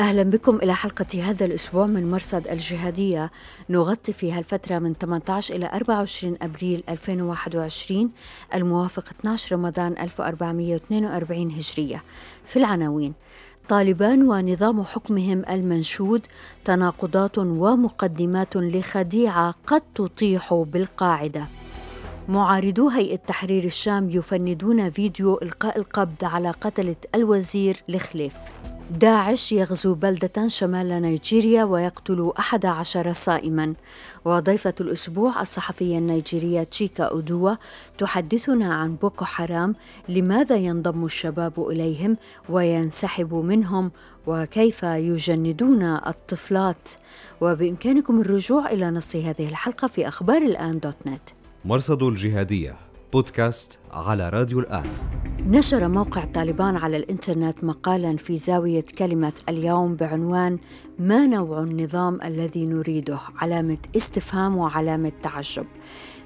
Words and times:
أهلا 0.00 0.22
بكم 0.22 0.56
إلى 0.56 0.74
حلقة 0.74 1.22
هذا 1.22 1.44
الأسبوع 1.44 1.86
من 1.86 2.10
مرصد 2.10 2.48
الجهادية. 2.48 3.30
نغطي 3.70 4.12
فيها 4.12 4.38
الفترة 4.38 4.78
من 4.78 4.94
18 4.94 5.54
إلى 5.54 5.70
24 5.74 6.36
أبريل 6.42 6.82
2021 6.88 8.10
الموافق 8.54 9.04
12 9.20 9.56
رمضان 9.56 9.94
1442 9.98 11.50
هجرية. 11.50 12.02
في 12.44 12.58
العناوين 12.58 13.12
طالبان 13.68 14.22
ونظام 14.22 14.82
حكمهم 14.82 15.42
المنشود 15.50 16.26
تناقضات 16.64 17.38
ومقدمات 17.38 18.56
لخديعة 18.56 19.54
قد 19.66 19.82
تطيح 19.94 20.54
بالقاعدة. 20.54 21.48
معارضو 22.28 22.88
هيئة 22.88 23.16
تحرير 23.16 23.64
الشام 23.64 24.10
يفندون 24.10 24.90
فيديو 24.90 25.38
إلقاء 25.42 25.78
القبض 25.78 26.24
على 26.24 26.50
قتلة 26.50 26.96
الوزير 27.14 27.82
لخليف. 27.88 28.34
داعش 28.90 29.52
يغزو 29.52 29.94
بلدة 29.94 30.48
شمال 30.48 31.02
نيجيريا 31.02 31.64
ويقتل 31.64 32.32
أحد 32.38 32.66
عشر 32.66 33.12
صائما. 33.12 33.74
وضيفة 34.24 34.74
الأسبوع 34.80 35.40
الصحفية 35.40 35.98
النيجيرية 35.98 36.62
تشيكا 36.62 37.04
أودوا 37.04 37.54
تحدثنا 37.98 38.74
عن 38.74 38.96
بوكو 38.96 39.24
حرام 39.24 39.74
لماذا 40.08 40.56
ينضم 40.56 41.04
الشباب 41.04 41.68
إليهم 41.68 42.16
وينسحب 42.48 43.34
منهم 43.34 43.90
وكيف 44.26 44.82
يجندون 44.82 45.82
الطفلات؟ 45.82 46.88
وبإمكانكم 47.40 48.20
الرجوع 48.20 48.70
إلى 48.70 48.90
نص 48.90 49.16
هذه 49.16 49.48
الحلقة 49.48 49.88
في 49.88 50.08
أخبار 50.08 50.42
الآن 50.42 50.78
dot 50.78 51.06
net. 51.06 51.28
مرصد 51.64 52.02
الجهادية. 52.02 52.87
بودكاست 53.12 53.78
على 53.92 54.28
راديو 54.28 54.60
الآن. 54.60 54.86
نشر 55.46 55.88
موقع 55.88 56.24
طالبان 56.24 56.76
على 56.76 56.96
الإنترنت 56.96 57.64
مقالا 57.64 58.16
في 58.16 58.38
زاوية 58.38 58.84
كلمة 58.98 59.32
اليوم 59.48 59.96
بعنوان 59.96 60.58
ما 60.98 61.26
نوع 61.26 61.62
النظام 61.62 62.22
الذي 62.22 62.66
نريده؟ 62.66 63.18
علامة 63.36 63.78
استفهام 63.96 64.56
وعلامة 64.56 65.12
تعجب. 65.22 65.66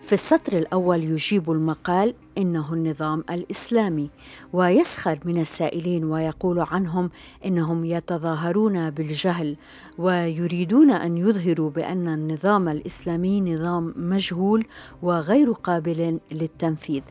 في 0.03 0.13
السطر 0.13 0.59
الأول 0.59 1.05
يجيب 1.05 1.51
المقال 1.51 2.15
إنه 2.39 2.75
النظام 2.75 3.25
الإسلامي 3.31 4.11
ويسخر 4.53 5.19
من 5.25 5.41
السائلين 5.41 6.05
ويقول 6.05 6.61
عنهم 6.61 7.11
إنهم 7.47 7.85
يتظاهرون 7.85 8.91
بالجهل 8.91 9.57
ويريدون 9.99 10.91
أن 10.91 11.17
يظهروا 11.17 11.71
بأن 11.71 12.09
النظام 12.09 12.69
الإسلامي 12.69 13.41
نظام 13.41 13.95
مجهول 13.97 14.67
وغير 15.03 15.53
قابل 15.53 16.21
للتنفيذ. 16.33 17.03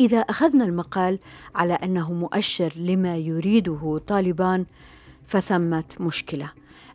إذا 0.00 0.18
أخذنا 0.18 0.64
المقال 0.64 1.18
على 1.54 1.74
أنه 1.74 2.12
مؤشر 2.12 2.72
لما 2.76 3.16
يريده 3.16 4.00
طالبان 4.06 4.66
فثمة 5.26 5.84
مشكلة. 6.00 6.50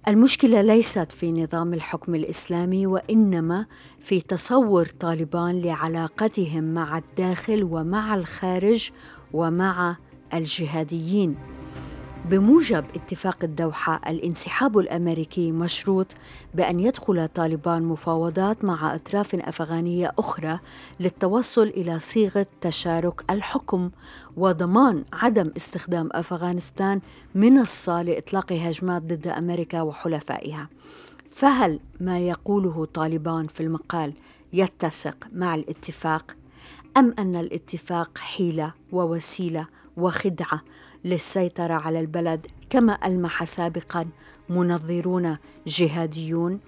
المشكلة 0.07 0.61
ليست 0.61 1.11
في 1.11 1.31
نظام 1.31 1.73
الحكم 1.73 2.15
الإسلامي 2.15 2.87
وإنما 2.87 3.65
في 3.99 4.21
تصور 4.21 4.85
طالبان 4.85 5.61
لعلاقتهم 5.61 6.63
مع 6.63 6.97
الداخل 6.97 7.63
ومع 7.63 8.15
الخارج 8.15 8.91
ومع 9.33 9.97
الجهاديين. 10.33 11.35
بموجب 12.25 12.85
اتفاق 12.95 13.37
الدوحة 13.43 14.01
الانسحاب 14.07 14.77
الأمريكي 14.77 15.51
مشروط 15.51 16.07
بأن 16.53 16.79
يدخل 16.79 17.27
طالبان 17.27 17.83
مفاوضات 17.83 18.65
مع 18.65 18.95
أطراف 18.95 19.35
أفغانية 19.35 20.11
أخرى 20.19 20.59
للتوصل 20.99 21.67
إلى 21.67 21.99
صيغة 21.99 22.45
تشارك 22.61 23.31
الحكم 23.31 23.89
وضمان 24.37 25.03
عدم 25.13 25.51
استخدام 25.57 26.09
أفغانستان 26.11 27.01
منصة 27.35 28.01
لإطلاق 28.01 28.53
هجمات 28.53 29.01
ضد 29.01 29.27
أمريكا 29.27 29.81
وحلفائها. 29.81 30.69
فهل 31.29 31.79
ما 31.99 32.19
يقوله 32.19 32.85
طالبان 32.85 33.47
في 33.47 33.63
المقال 33.63 34.13
يتسق 34.53 35.15
مع 35.33 35.55
الاتفاق 35.55 36.35
أم 36.97 37.13
أن 37.19 37.35
الاتفاق 37.35 38.17
حيلة 38.17 38.73
ووسيلة 38.91 39.67
وخدعة 39.97 40.61
للسيطرة 41.05 41.73
على 41.73 41.99
البلد. 41.99 42.47
كما 42.69 42.97
ألمح 43.05 43.43
سابقا 43.43 44.05
منظرون 44.49 45.37
جهاديون 45.67 46.59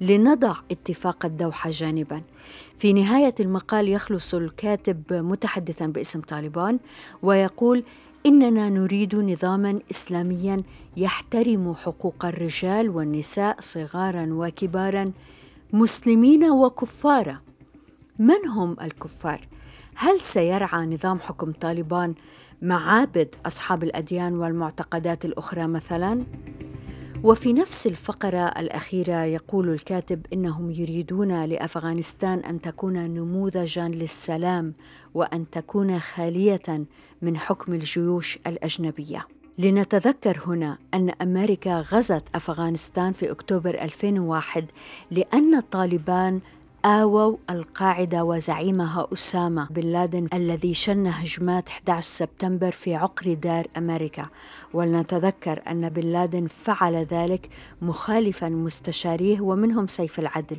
لنضع 0.00 0.54
اتفاق 0.70 1.26
الدوحة 1.26 1.70
جانبا. 1.70 2.22
في 2.76 2.92
نهاية 2.92 3.34
المقال 3.40 3.88
يخلص 3.88 4.34
الكاتب 4.34 5.02
متحدثا 5.12 5.86
باسم 5.86 6.20
طالبان 6.20 6.78
ويقول 7.22 7.84
إننا 8.26 8.68
نريد 8.68 9.14
نظاما 9.14 9.80
إسلاميا 9.90 10.62
يحترم 10.96 11.74
حقوق 11.74 12.24
الرجال 12.24 12.90
والنساء 12.90 13.56
صغارا 13.60 14.28
وكبارا 14.30 15.04
مسلمين 15.72 16.50
وكفارا. 16.50 17.40
من 18.18 18.46
هم 18.48 18.76
الكفار؟ 18.82 19.48
هل 19.94 20.20
سيرعى 20.20 20.86
نظام 20.86 21.20
حكم 21.20 21.52
طالبان 21.52 22.14
معابد 22.62 23.34
أصحاب 23.46 23.82
الأديان 23.82 24.36
والمعتقدات 24.36 25.24
الأخرى 25.24 25.66
مثلا؟ 25.66 26.24
وفي 27.22 27.52
نفس 27.52 27.86
الفقرة 27.86 28.38
الأخيرة 28.38 29.24
يقول 29.24 29.68
الكاتب 29.68 30.26
إنهم 30.32 30.70
يريدون 30.70 31.44
لأفغانستان 31.44 32.38
أن 32.38 32.60
تكون 32.60 33.10
نموذجا 33.10 33.88
للسلام 33.88 34.74
وأن 35.14 35.50
تكون 35.50 36.00
خالية 36.00 36.86
من 37.22 37.36
حكم 37.36 37.72
الجيوش 37.74 38.38
الأجنبية. 38.46 39.26
لنتذكر 39.58 40.40
هنا 40.46 40.78
أن 40.94 41.10
أمريكا 41.10 41.80
غزت 41.80 42.22
أفغانستان 42.34 43.12
في 43.12 43.30
أكتوبر 43.30 43.74
2001 43.82 44.64
لأن 45.10 45.54
الطالبان 45.54 46.40
آووا 46.86 47.36
القاعدة 47.50 48.24
وزعيمها 48.24 49.08
أسامة 49.12 49.68
بن 49.70 49.82
لادن 49.82 50.28
الذي 50.34 50.74
شن 50.74 51.06
هجمات 51.06 51.68
11 51.68 52.08
سبتمبر 52.08 52.70
في 52.70 52.94
عقر 52.94 53.34
دار 53.34 53.66
أمريكا. 53.76 54.26
ولنتذكر 54.74 55.62
أن 55.70 55.88
بن 55.88 56.02
لادن 56.02 56.46
فعل 56.46 56.94
ذلك 56.94 57.48
مخالفا 57.82 58.48
مستشاريه 58.48 59.40
ومنهم 59.40 59.86
سيف 59.86 60.18
العدل 60.18 60.56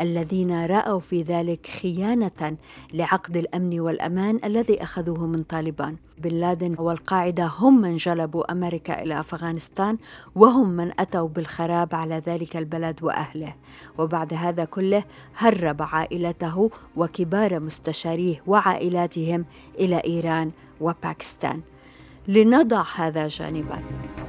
الذين 0.00 0.66
رأوا 0.66 1.00
في 1.00 1.22
ذلك 1.22 1.66
خيانة 1.66 2.56
لعقد 2.92 3.36
الأمن 3.36 3.80
والأمان 3.80 4.40
الذي 4.44 4.82
أخذوه 4.82 5.26
من 5.26 5.42
طالبان. 5.42 5.96
بن 6.22 6.30
لادن 6.30 6.74
والقاعدة 6.78 7.46
هم 7.46 7.80
من 7.80 7.96
جلبوا 7.96 8.52
أمريكا 8.52 9.02
إلى 9.02 9.20
أفغانستان 9.20 9.98
وهم 10.34 10.68
من 10.68 10.92
أتوا 11.00 11.28
بالخراب 11.28 11.94
على 11.94 12.22
ذلك 12.26 12.56
البلد 12.56 13.02
وأهله. 13.02 13.54
وبعد 13.98 14.34
هذا 14.34 14.64
كله 14.64 15.04
هرب 15.36 15.82
عائلته 15.82 16.70
وكبار 16.96 17.60
مستشاريه 17.60 18.42
وعائلاتهم 18.46 19.44
إلى 19.78 20.02
إيران 20.04 20.50
وباكستان. 20.80 21.60
لنضع 22.28 22.84
هذا 22.96 23.28
جانبا. 23.28 23.82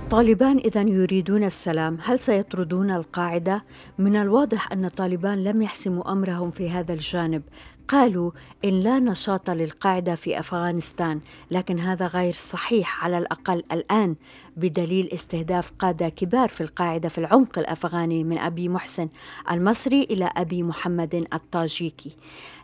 طالبان 0.10 0.58
اذا 0.58 0.82
يريدون 0.82 1.44
السلام. 1.44 1.98
هل 2.04 2.20
سيطردون 2.20 2.92
القاعدة؟ 2.92 3.64
من 3.98 4.16
الواضح 4.16 4.72
أن 4.72 4.88
طالبان 4.88 5.44
لم 5.44 5.62
يحسموا 5.62 6.12
أمرهم 6.12 6.52
في 6.52 6.70
هذا 6.70 6.94
الجانب. 6.94 7.42
قالوا 7.88 8.32
إن 8.66 8.80
لا 8.80 9.00
نشاط 9.00 9.50
للقاعدة 9.50 10.16
في 10.16 10.40
أفغانستان 10.40 11.20
لكن 11.52 11.80
هذا 11.80 12.08
غير 12.08 12.34
صحيح 12.34 13.04
على 13.04 13.18
الأقل 13.18 13.64
الآن 13.72 14.16
بدليل 14.58 15.10
استهداف 15.14 15.72
قادة 15.80 16.10
كبار 16.10 16.50
في 16.50 16.62
القاعدة 16.62 17.10
في 17.10 17.18
العمق 17.18 17.60
الأفغاني 17.60 18.24
من 18.24 18.38
أبي 18.38 18.70
محسن 18.70 19.10
المصري 19.52 20.04
إلى 20.04 20.30
أبي 20.38 20.64
محمد 20.64 21.28
الطاجيكي. 21.34 22.16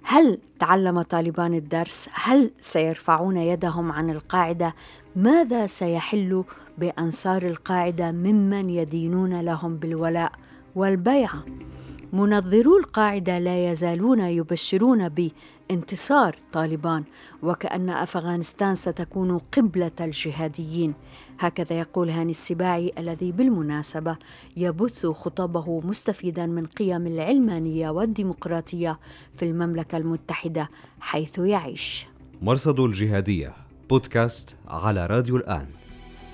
هل 0.03 0.39
تعلم 0.59 1.01
طالبان 1.01 1.53
الدرس؟ 1.53 2.09
هل 2.13 2.51
سيرفعون 2.59 3.37
يدهم 3.37 3.91
عن 3.91 4.09
القاعدة؟ 4.09 4.75
ماذا 5.15 5.67
سيحل 5.67 6.43
بأنصار 6.77 7.45
القاعدة 7.45 8.11
ممن 8.11 8.69
يدينون 8.69 9.41
لهم 9.41 9.77
بالولاء 9.77 10.31
والبيعة؟ 10.75 11.45
منظرو 12.13 12.77
القاعدة 12.77 13.39
لا 13.39 13.71
يزالون 13.71 14.19
يبشرون 14.19 15.09
بانتصار 15.09 16.35
طالبان 16.53 17.03
وكأن 17.43 17.89
أفغانستان 17.89 18.75
ستكون 18.75 19.37
قبلة 19.37 19.91
الجهاديين 20.01 20.93
هكذا 21.39 21.79
يقول 21.79 22.09
هاني 22.09 22.31
السباعي 22.31 22.93
الذي 22.97 23.31
بالمناسبة 23.31 24.17
يبث 24.57 25.05
خطبه 25.05 25.81
مستفيدا 25.81 26.45
من 26.45 26.65
قيم 26.65 27.07
العلمانية 27.07 27.89
والديمقراطية 27.89 28.99
في 29.35 29.45
المملكة 29.45 29.97
المتحدة 29.97 30.69
حيث 30.99 31.39
يعيش 31.39 32.07
مرصد 32.41 32.79
الجهادية 32.79 33.64
بودكاست 33.89 34.57
على 34.67 35.05
راديو 35.05 35.35
الآن 35.37 35.67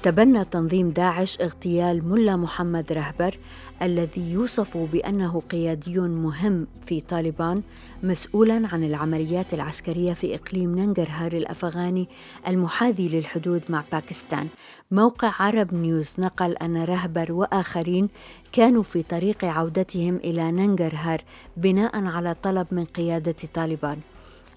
تبنى 0.04 0.46
تنظيم 0.46 0.90
داعش 0.90 1.42
اغتيال 1.42 2.10
ملا 2.10 2.36
محمد 2.36 2.94
رهبر 2.94 3.38
الذي 3.82 4.32
يوصف 4.32 4.78
بأنه 4.78 5.42
قيادي 5.52 6.00
مهم 6.00 6.68
في 6.86 7.02
طالبان 7.02 7.62
مسؤولا 8.04 8.68
عن 8.74 8.84
العمليات 8.84 9.54
العسكرية 9.54 10.14
في 10.14 10.36
إقليم 10.36 10.80
ننجرهار 10.80 11.34
الأفغاني 11.34 12.08
المحاذي 12.48 13.10
للحدود 13.10 13.62
مع 13.70 13.84
باكستان. 13.92 14.48
موقع 14.92 15.32
عرب 15.40 15.74
نيوز 15.74 16.16
نقل 16.20 16.52
أن 16.52 16.84
رهبر 16.84 17.32
وآخرين 17.32 18.10
كانوا 18.52 18.84
في 18.84 19.04
طريق 19.04 19.46
عودتهم 19.46 20.16
إلى 20.16 20.52
ننجرهار 20.52 21.22
بناء 21.58 22.06
على 22.06 22.36
طلب 22.44 22.68
من 22.72 22.86
قيادة 22.86 23.36
طالبان. 23.54 23.98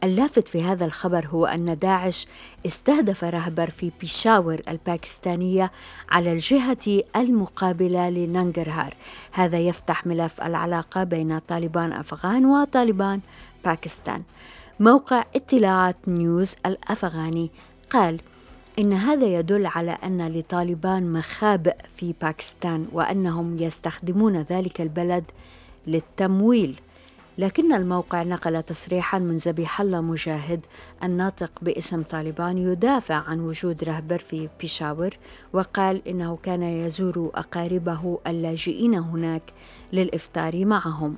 اللافت 0.05 0.49
في 0.49 0.62
هذا 0.62 0.85
الخبر 0.85 1.27
هو 1.27 1.47
أن 1.47 1.79
داعش 1.79 2.27
استهدف 2.67 3.25
رهبر 3.25 3.71
في 3.71 3.93
بيشاور 4.01 4.62
الباكستانية 4.69 5.71
على 6.11 6.33
الجهة 6.33 7.03
المقابلة 7.17 8.11
لننجرهار 8.11 8.95
هذا 9.33 9.59
يفتح 9.59 10.06
ملف 10.06 10.41
العلاقة 10.41 11.05
بين 11.05 11.39
طالبان 11.39 11.93
أفغان 11.93 12.47
وطالبان 12.47 13.21
باكستان. 13.65 14.23
موقع 14.81 15.25
اطلاعات 15.37 15.97
نيوز 16.09 16.55
الأفغاني 16.67 17.51
قال 17.91 18.21
إن 18.79 18.93
هذا 18.93 19.27
يدل 19.27 19.67
على 19.67 19.99
أن 20.05 20.29
لطالبان 20.29 21.12
مخابئ 21.12 21.77
في 21.97 22.15
باكستان 22.23 22.87
وأنهم 22.93 23.59
يستخدمون 23.59 24.37
ذلك 24.37 24.81
البلد 24.81 25.25
للتمويل. 25.87 26.81
لكن 27.38 27.72
الموقع 27.72 28.22
نقل 28.22 28.62
تصريحا 28.62 29.19
من 29.19 29.38
زبيح 29.38 29.81
الله 29.81 30.00
مجاهد 30.00 30.66
الناطق 31.02 31.50
باسم 31.62 32.02
طالبان 32.02 32.58
يدافع 32.58 33.14
عن 33.14 33.40
وجود 33.40 33.84
رهبر 33.84 34.19
في 34.19 34.48
بيشاور 34.60 35.16
وقال 35.52 36.08
إنه 36.08 36.38
كان 36.42 36.62
يزور 36.62 37.31
أقاربه 37.34 38.19
اللاجئين 38.26 38.94
هناك 38.94 39.42
للإفطار 39.92 40.64
معهم. 40.64 41.16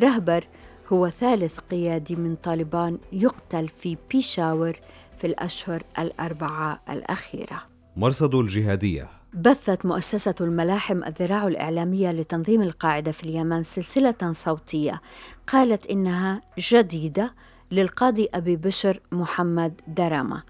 رهبر 0.00 0.44
هو 0.92 1.08
ثالث 1.08 1.58
قيادي 1.58 2.16
من 2.16 2.36
طالبان 2.36 2.98
يقتل 3.12 3.68
في 3.68 3.96
بيشاور 4.10 4.76
في 5.18 5.26
الأشهر 5.26 5.82
الأربعة 5.98 6.80
الأخيرة. 6.88 7.62
مرصد 7.96 8.34
الجهادية 8.34 9.17
بثت 9.34 9.86
مؤسسة 9.86 10.34
الملاحم 10.40 11.04
الذراع 11.04 11.46
الإعلامية 11.46 12.12
لتنظيم 12.12 12.62
القاعدة 12.62 13.12
في 13.12 13.24
اليمن 13.24 13.62
سلسلة 13.62 14.32
صوتية. 14.32 15.00
قالت 15.46 15.86
إنها 15.86 16.40
جديدة 16.58 17.34
للقاضي 17.70 18.28
أبي 18.34 18.56
بشر 18.56 19.00
محمد 19.12 19.80
درامة 19.86 20.42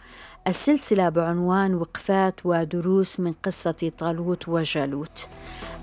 السلسلة 0.46 1.08
بعنوان 1.08 1.75
وقفات 1.75 2.34
ودروس 2.44 3.20
من 3.20 3.32
قصة 3.32 3.92
طالوت 3.98 4.48
وجالوت. 4.48 5.28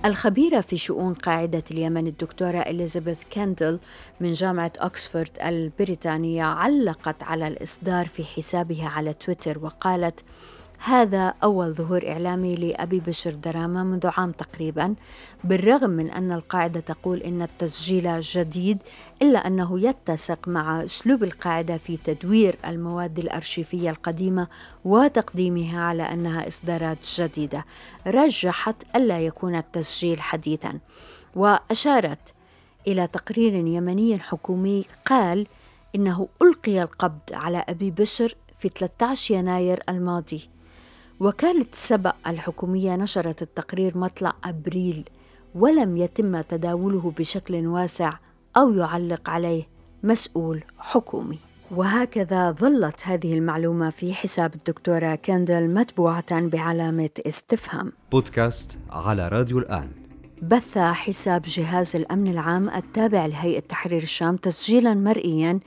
الخبيرة 0.05 0.61
في 0.61 0.77
شؤون 0.77 1.13
قاعدة 1.13 1.63
اليمن 1.71 2.07
الدكتورة 2.07 2.57
إليزابيث 2.57 3.21
كاندل 3.29 3.79
من 4.19 4.33
جامعة 4.33 4.71
أكسفورد 4.77 5.29
البريطانية 5.45 6.43
علقت 6.43 7.23
على 7.23 7.47
الإصدار 7.47 8.07
في 8.07 8.23
حسابها 8.23 8.87
على 8.87 9.13
تويتر 9.13 9.59
وقالت 9.59 10.19
هذا 10.79 11.33
أول 11.43 11.73
ظهور 11.73 12.07
إعلامي 12.07 12.55
لأبي 12.55 12.99
بشر 12.99 13.31
دراما 13.31 13.83
منذ 13.83 14.07
عام 14.17 14.31
تقريبا 14.31 14.95
بالرغم 15.43 15.89
من 15.89 16.11
أن 16.11 16.31
القاعدة 16.31 16.79
تقول 16.79 17.19
إن 17.21 17.41
التسجيل 17.41 18.21
جديد 18.21 18.83
إلا 19.21 19.47
أنه 19.47 19.79
يتسق 19.79 20.47
مع 20.47 20.83
أسلوب 20.83 21.23
القاعدة 21.23 21.77
في 21.77 21.97
تدوير 21.97 22.57
المواد 22.65 23.19
الأرشيفية 23.19 23.89
القديمة 23.89 24.47
وتقديمها 24.85 25.81
على 25.81 26.03
أنها 26.03 26.47
إصدارات 26.47 26.97
جديدة. 27.15 27.65
رجحت 28.07 28.75
ألا 28.95 29.19
يكون 29.19 29.55
التسجيل 29.55 30.21
حديثا. 30.21 30.79
وأشارت 31.35 32.33
إلى 32.87 33.07
تقرير 33.07 33.53
يمني 33.53 34.19
حكومي 34.19 34.85
قال 35.05 35.47
إنه 35.95 36.27
ألقي 36.41 36.83
القبض 36.83 37.33
على 37.33 37.65
أبي 37.69 37.91
بشر 37.91 38.35
في 38.57 38.69
13 38.69 39.33
يناير 39.33 39.83
الماضي. 39.89 40.54
وكالة 41.19 41.65
سبأ 41.71 42.13
الحكومية 42.27 42.95
نشرت 42.95 43.41
التقرير 43.41 43.97
مطلع 43.97 44.33
أبريل 44.43 45.09
ولم 45.55 45.97
يتم 45.97 46.41
تداوله 46.41 47.13
بشكل 47.17 47.67
واسع 47.67 48.13
أو 48.57 48.73
يعلق 48.73 49.29
عليه 49.29 49.63
مسؤول 50.03 50.63
حكومي. 50.77 51.39
وهكذا 51.71 52.51
ظلت 52.51 53.07
هذه 53.07 53.33
المعلومة 53.33 53.89
في 53.89 54.13
حساب 54.13 54.55
الدكتورة 54.55 55.15
كندل 55.15 55.73
متبوعة 55.73 56.41
بعلامة 56.41 57.09
استفهام. 57.27 57.91
بودكاست 58.11 58.79
على 58.89 59.27
راديو 59.27 59.59
الآن. 59.59 60.04
بث 60.41 60.77
حساب 60.77 61.41
جهاز 61.41 61.95
الأمن 61.95 62.27
العام 62.27 62.69
التابع 62.69 63.25
لهيئة 63.25 63.59
تحرير 63.59 64.01
الشام 64.01 64.35
تسجيلا 64.35 64.93
مرئيا 64.93 65.59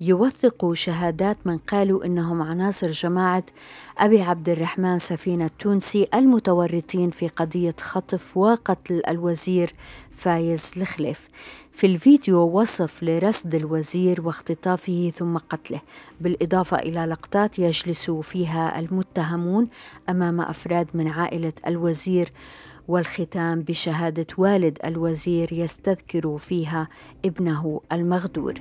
يوثق 0.00 0.72
شهادات 0.72 1.36
من 1.44 1.58
قالوا 1.58 2.04
إنهم 2.04 2.42
عناصر 2.42 2.90
جماعة 2.90 3.44
أبي 3.98 4.22
عبد 4.22 4.48
الرحمن 4.48 4.98
سفينة 4.98 5.46
التونسي 5.46 6.06
المتورطين 6.14 7.10
في 7.10 7.28
قضية 7.28 7.74
خطف 7.80 8.36
وقتل 8.36 9.02
الوزير 9.08 9.72
فايز 10.12 10.72
الخليف. 10.76 11.28
في 11.72 11.86
الفيديو 11.86 12.38
وصف 12.38 13.02
لرصد 13.02 13.54
الوزير 13.54 14.20
واختطافه 14.20 15.12
ثم 15.16 15.38
قتله، 15.38 15.80
بالإضافة 16.20 16.76
إلى 16.76 17.04
لقطات 17.04 17.58
يجلس 17.58 18.10
فيها 18.10 18.78
المتهمون 18.78 19.68
أمام 20.08 20.40
أفراد 20.40 20.88
من 20.94 21.08
عائلة 21.08 21.52
الوزير 21.66 22.32
والختام 22.88 23.60
بشهادة 23.60 24.26
والد 24.38 24.78
الوزير 24.84 25.52
يستذكر 25.52 26.38
فيها 26.38 26.88
ابنه 27.24 27.80
المغدور. 27.92 28.54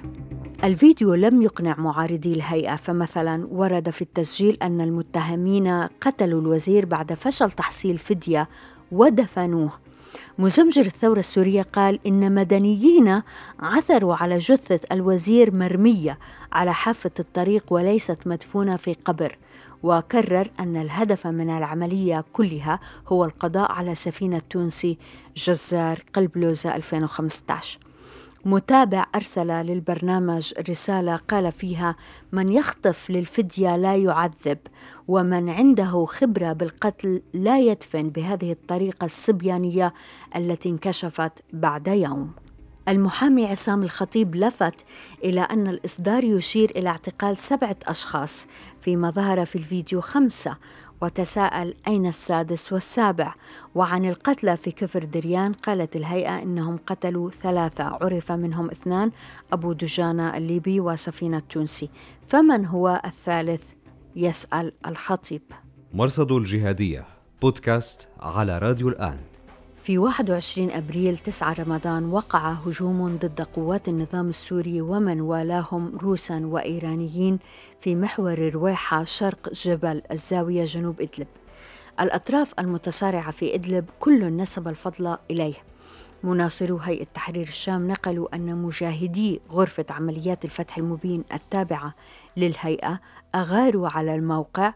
الفيديو 0.64 1.14
لم 1.14 1.42
يقنع 1.42 1.76
معارضي 1.80 2.34
الهيئة 2.34 2.76
فمثلا 2.76 3.48
ورد 3.52 3.90
في 3.90 4.02
التسجيل 4.02 4.58
أن 4.62 4.82
المتهمين 4.82 5.68
قتلوا 6.02 6.42
الوزير 6.42 6.86
بعد 6.86 7.14
فشل 7.14 7.52
تحصيل 7.52 7.98
فدية 7.98 8.50
ودفنوه 8.92 9.72
مزمجر 10.40 10.86
الثورة 10.86 11.20
السورية 11.20 11.62
قال 11.62 12.00
إن 12.08 12.36
مدنيين 12.36 13.22
عثروا 13.60 14.16
على 14.16 14.38
جثة 14.38 14.80
الوزير 14.92 15.56
مرمية 15.56 16.20
على 16.52 16.74
حافة 16.74 17.12
الطريق 17.20 17.66
وليست 17.70 18.18
مدفونة 18.26 18.76
في 18.76 18.94
قبر 18.94 19.38
وكرر 19.86 20.48
أن 20.60 20.78
الهدف 20.78 21.28
من 21.28 21.50
العملية 21.50 22.26
كلها 22.34 22.80
هو 23.08 23.26
القضاء 23.26 23.72
على 23.72 23.96
سفينة 23.96 24.42
تونسي 24.50 24.98
جزار 25.36 26.00
قلب 26.14 26.38
لوزة 26.38 26.76
2015 26.76 27.80
متابع 28.46 29.06
أرسل 29.16 29.48
للبرنامج 29.48 30.54
رسالة 30.70 31.16
قال 31.16 31.52
فيها 31.52 31.96
من 32.32 32.50
يخطف 32.50 33.10
للفدية 33.10 33.78
لا 33.78 33.96
يعذب 33.96 34.58
ومن 35.08 35.50
عنده 35.50 36.06
خبرة 36.06 36.54
بالقتل 36.54 37.22
لا 37.34 37.60
يدفن 37.60 38.10
بهذه 38.10 38.52
الطريقة 38.52 39.06
الصبيانية 39.06 39.94
التي 40.36 40.70
انكشفت 40.70 41.32
بعد 41.54 41.88
يوم. 41.88 42.45
المحامي 42.88 43.46
عصام 43.46 43.84
الخطيب 43.84 44.36
لفت 44.36 44.86
إلى 45.24 45.42
أن 45.42 45.68
الإصدار 45.68 46.24
يشير 46.24 46.72
إلى 46.76 46.90
اعتقال 46.90 47.38
سبعة 47.38 47.76
أشخاص 47.88 48.48
فيما 48.82 49.10
ظهر 49.10 49.46
في 49.46 49.56
الفيديو 49.56 50.02
خمسة 50.02 50.58
وتساءل 51.02 51.74
أين 51.88 52.06
السادس 52.06 52.74
والسابع؟ 52.74 53.34
وعن 53.76 54.06
القتلى 54.06 54.58
في 54.58 54.72
كفر 54.72 55.04
دريان 55.04 55.54
قالت 55.54 55.96
الهيئة 55.96 56.44
إنهم 56.44 56.78
قتلوا 56.88 57.32
ثلاثة 57.32 57.84
عرف 57.84 58.32
منهم 58.32 58.70
اثنان 58.70 59.12
أبو 59.54 59.74
دجانة 59.74 60.38
الليبي 60.38 60.80
وسفينة 60.80 61.38
التونسي 61.38 61.90
فمن 62.28 62.66
هو 62.66 63.02
الثالث؟ 63.06 63.72
يسأل 64.16 64.74
الخطيب. 64.88 65.42
مرصد 65.94 66.32
الجهادية 66.32 67.06
بودكاست 67.42 68.10
على 68.20 68.58
راديو 68.58 68.90
الآن. 68.90 69.35
في 69.86 69.98
21 69.98 70.72
أبريل 70.72 71.18
9 71.18 71.54
رمضان 71.54 72.06
وقع 72.06 72.52
هجوم 72.52 73.18
ضد 73.18 73.42
قوات 73.42 73.88
النظام 73.88 74.30
السوري 74.30 74.82
ومن 74.82 75.22
والاهم 75.22 75.98
روسا 75.98 76.42
وإيرانيين 76.46 77.40
في 77.82 77.96
محور 77.96 78.50
رويحة 78.50 79.04
شرق 79.04 79.54
جبل 79.54 80.02
الزاوية 80.12 80.66
جنوب 80.66 81.02
إدلب. 81.02 81.28
الأطراف 82.00 82.54
المتصارعة 82.60 83.32
في 83.32 83.56
إدلب 83.56 83.86
كل 84.00 84.38
نسب 84.38 84.68
الفضل 84.68 85.18
إليه. 85.32 85.56
مناصرو 86.24 86.78
هيئة 86.78 87.06
تحرير 87.14 87.48
الشام 87.48 87.88
نقلوا 87.88 88.36
أن 88.36 88.56
مجاهدي 88.56 89.42
غرفة 89.52 89.86
عمليات 89.90 90.46
الفتح 90.46 90.78
المبين 90.78 91.24
التابعة 91.34 91.94
للهيئة 92.38 93.00
أغاروا 93.36 93.90
على 93.90 94.16
الموقع 94.16 94.74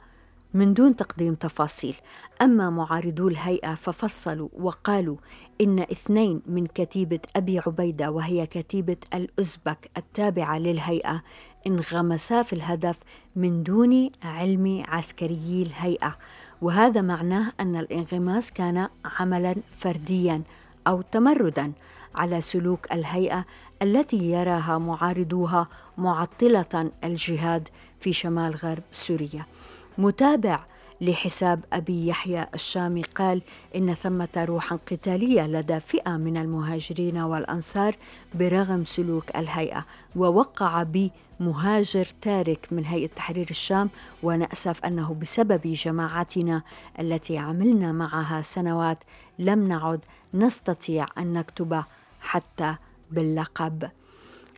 من 0.53 0.73
دون 0.73 0.95
تقديم 0.95 1.35
تفاصيل. 1.35 1.95
أما 2.41 2.69
معارضو 2.69 3.27
الهيئة 3.27 3.73
ففصلوا 3.73 4.49
وقالوا 4.53 5.17
إن 5.61 5.79
اثنين 5.79 6.41
من 6.45 6.67
كتيبة 6.67 7.19
أبي 7.35 7.59
عبيدة 7.59 8.11
وهي 8.11 8.45
كتيبة 8.45 8.97
الأزبك 9.13 9.91
التابعة 9.97 10.57
للهيئة 10.57 11.23
انغمسا 11.67 12.43
في 12.43 12.53
الهدف 12.53 12.97
من 13.35 13.63
دون 13.63 14.09
علم 14.23 14.83
عسكريي 14.87 15.61
الهيئة. 15.63 16.17
وهذا 16.61 17.01
معناه 17.01 17.53
أن 17.59 17.75
الانغماس 17.75 18.51
كان 18.51 18.87
عملا 19.19 19.55
فرديا 19.77 20.41
أو 20.87 21.01
تمردا 21.01 21.71
على 22.15 22.41
سلوك 22.41 22.91
الهيئة 22.91 23.45
التي 23.81 24.31
يراها 24.31 24.77
معارضوها 24.77 25.67
معطلة 25.97 26.91
الجهاد 27.03 27.67
في 27.99 28.13
شمال 28.13 28.55
غرب 28.55 28.83
سوريا. 28.91 29.45
متابع 29.99 30.59
لحساب 31.01 31.65
أبي 31.73 32.07
يحيى 32.07 32.47
الشامي 32.53 33.01
قال 33.01 33.41
إن 33.75 33.93
ثمة 33.93 34.29
روحا 34.37 34.75
قتالية 34.75 35.47
لدى 35.47 35.79
فئة 35.79 36.17
من 36.17 36.37
المهاجرين 36.37 37.17
والأنصار 37.17 37.95
برغم 38.33 38.85
سلوك 38.85 39.35
الهيئة 39.35 39.85
ووقع 40.15 40.83
بمهاجر 40.83 42.07
تارك 42.21 42.67
من 42.71 42.85
هيئة 42.85 43.07
تحرير 43.07 43.47
الشام 43.49 43.89
ونأسف 44.23 44.85
أنه 44.85 45.13
بسبب 45.13 45.61
جماعتنا 45.61 46.61
التي 46.99 47.37
عملنا 47.37 47.91
معها 47.91 48.41
سنوات 48.41 49.03
لم 49.39 49.67
نعد 49.67 50.05
نستطيع 50.33 51.05
أن 51.17 51.33
نكتب 51.33 51.83
حتى 52.21 52.75
باللقب. 53.11 53.89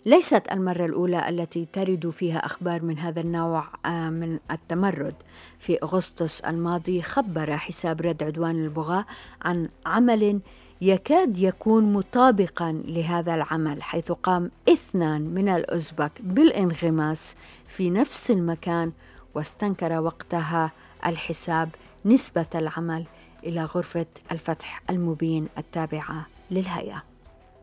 ليست 0.05 0.43
المرة 0.51 0.85
الأولى 0.85 1.29
التي 1.29 1.67
ترد 1.73 2.09
فيها 2.09 2.37
أخبار 2.37 2.83
من 2.83 2.99
هذا 2.99 3.21
النوع 3.21 3.67
آه، 3.85 4.09
من 4.09 4.39
التمرد. 4.51 5.15
في 5.59 5.77
أغسطس 5.83 6.41
الماضي 6.41 7.01
خبر 7.01 7.57
حساب 7.57 8.01
رد 8.01 8.23
عدوان 8.23 8.63
البغاة 8.63 9.05
عن 9.41 9.67
عمل 9.85 10.41
يكاد 10.81 11.37
يكون 11.37 11.93
مطابقا 11.93 12.81
لهذا 12.85 13.35
العمل 13.35 13.83
حيث 13.83 14.11
قام 14.11 14.51
اثنان 14.69 15.21
من 15.21 15.49
الأزبك 15.49 16.11
بالانغماس 16.21 17.35
في 17.67 17.89
نفس 17.89 18.31
المكان 18.31 18.91
واستنكر 19.35 20.01
وقتها 20.01 20.71
الحساب 21.05 21.69
نسبة 22.05 22.45
العمل 22.55 23.05
إلى 23.43 23.63
غرفة 23.63 24.05
الفتح 24.31 24.81
المبين 24.89 25.47
التابعة 25.57 26.27
للهيئة. 26.51 27.03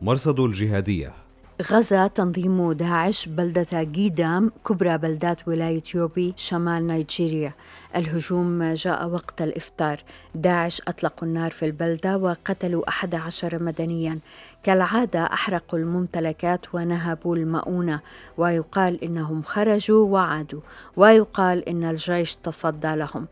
مرصد 0.01 0.39
الجهادية. 0.39 1.28
غزا 1.61 2.07
تنظيم 2.07 2.71
داعش 2.71 3.25
بلدة 3.27 3.83
جيدام 3.83 4.51
كبرى 4.67 4.97
بلدات 4.97 5.47
ولاية 5.47 5.83
يوبي 5.95 6.33
شمال 6.37 6.87
نيجيريا. 6.87 7.53
الهجوم 7.95 8.73
جاء 8.73 9.07
وقت 9.07 9.41
الإفطار. 9.41 10.03
داعش 10.35 10.81
أطلقوا 10.87 11.27
النار 11.27 11.51
في 11.51 11.65
البلدة 11.65 12.17
وقتلوا 12.17 12.89
أحد 12.89 13.15
عشر 13.15 13.63
مدنيا. 13.63 14.19
كالعادة 14.63 15.23
أحرقوا 15.23 15.79
الممتلكات 15.79 16.75
ونهبوا 16.75 17.35
المؤونة. 17.35 17.99
ويقال 18.37 19.03
إنهم 19.03 19.41
خرجوا 19.41 20.07
وعادوا. 20.07 20.61
ويقال 20.97 21.69
إن 21.69 21.83
الجيش 21.83 22.35
تصدى 22.35 22.95
لهم. 22.95 23.27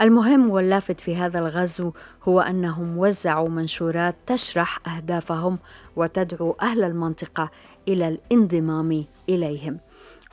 المهم 0.00 0.50
واللافت 0.50 1.00
في 1.00 1.16
هذا 1.16 1.38
الغزو 1.38 1.92
هو 2.22 2.40
أنهم 2.40 2.98
وزعوا 2.98 3.48
منشورات 3.48 4.16
تشرح 4.26 4.78
أهدافهم 4.96 5.58
وتدعو 5.96 6.56
أهل 6.62 6.84
المنطقة 6.84 7.50
إلى 7.88 8.08
الانضمام 8.08 9.04
إليهم. 9.28 9.78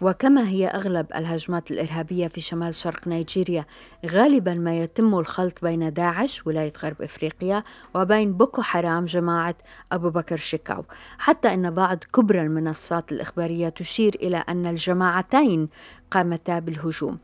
وكما 0.02 0.48
هي 0.48 0.68
أغلب 0.68 1.06
الهجمات 1.16 1.72
الإرهابية 1.72 2.28
في 2.28 2.42
شمال 2.42 2.76
شرق 2.76 3.08
نيجيريا 3.08 3.66
غالبا 4.06 4.54
ما 4.54 4.80
يتم 4.80 5.16
الخلط 5.16 5.56
بين 5.62 5.94
داعش 5.94 6.48
ولاية 6.48 6.74
غرب 6.84 7.02
إفريقيا 7.02 7.64
وبين 7.96 8.34
بوكو 8.34 8.62
حرام 8.62 9.06
جماعة 9.06 9.56
أبو 9.92 10.10
بكر 10.10 10.38
شيكاو. 10.38 10.86
حتى 11.18 11.54
إن 11.54 11.72
بعض 11.72 11.98
كبرى 12.14 12.42
المنصات 12.42 13.12
الإخبارية 13.12 13.70
تشير 13.70 14.16
إلى 14.16 14.38
أن 14.38 14.66
الجماعتين 14.66 15.70
قامتا 16.12 16.60
بالهجوم. 16.60 17.18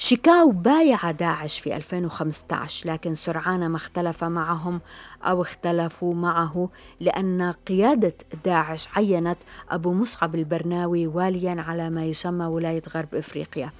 شيكاو 0.00 0.50
بايع 0.50 1.10
داعش 1.10 1.58
في 1.58 1.76
2015 1.76 2.88
لكن 2.88 3.14
سرعان 3.14 3.66
ما 3.68 3.76
اختلف 3.76 4.24
معهم 4.24 4.80
أو 5.22 5.42
اختلفوا 5.42 6.14
معه 6.14 6.68
لأن 7.00 7.54
قيادة 7.66 8.14
داعش 8.44 8.88
عينت 8.96 9.38
أبو 9.70 9.92
مصعب 9.92 10.34
البرناوي 10.34 11.06
واليا 11.06 11.64
على 11.68 11.90
ما 11.90 12.04
يسمى 12.04 12.44
ولاية 12.44 12.82
غرب 12.94 13.14
إفريقيا. 13.14 13.70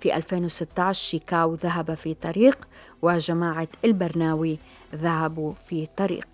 في 0.00 0.16
2016 0.16 1.02
شيكاو 1.02 1.54
ذهب 1.54 1.94
في 1.94 2.14
طريق 2.14 2.58
وجماعة 3.02 3.68
البرناوي 3.84 4.58
ذهبوا 4.94 5.52
في 5.52 5.86
طريق. 5.96 6.26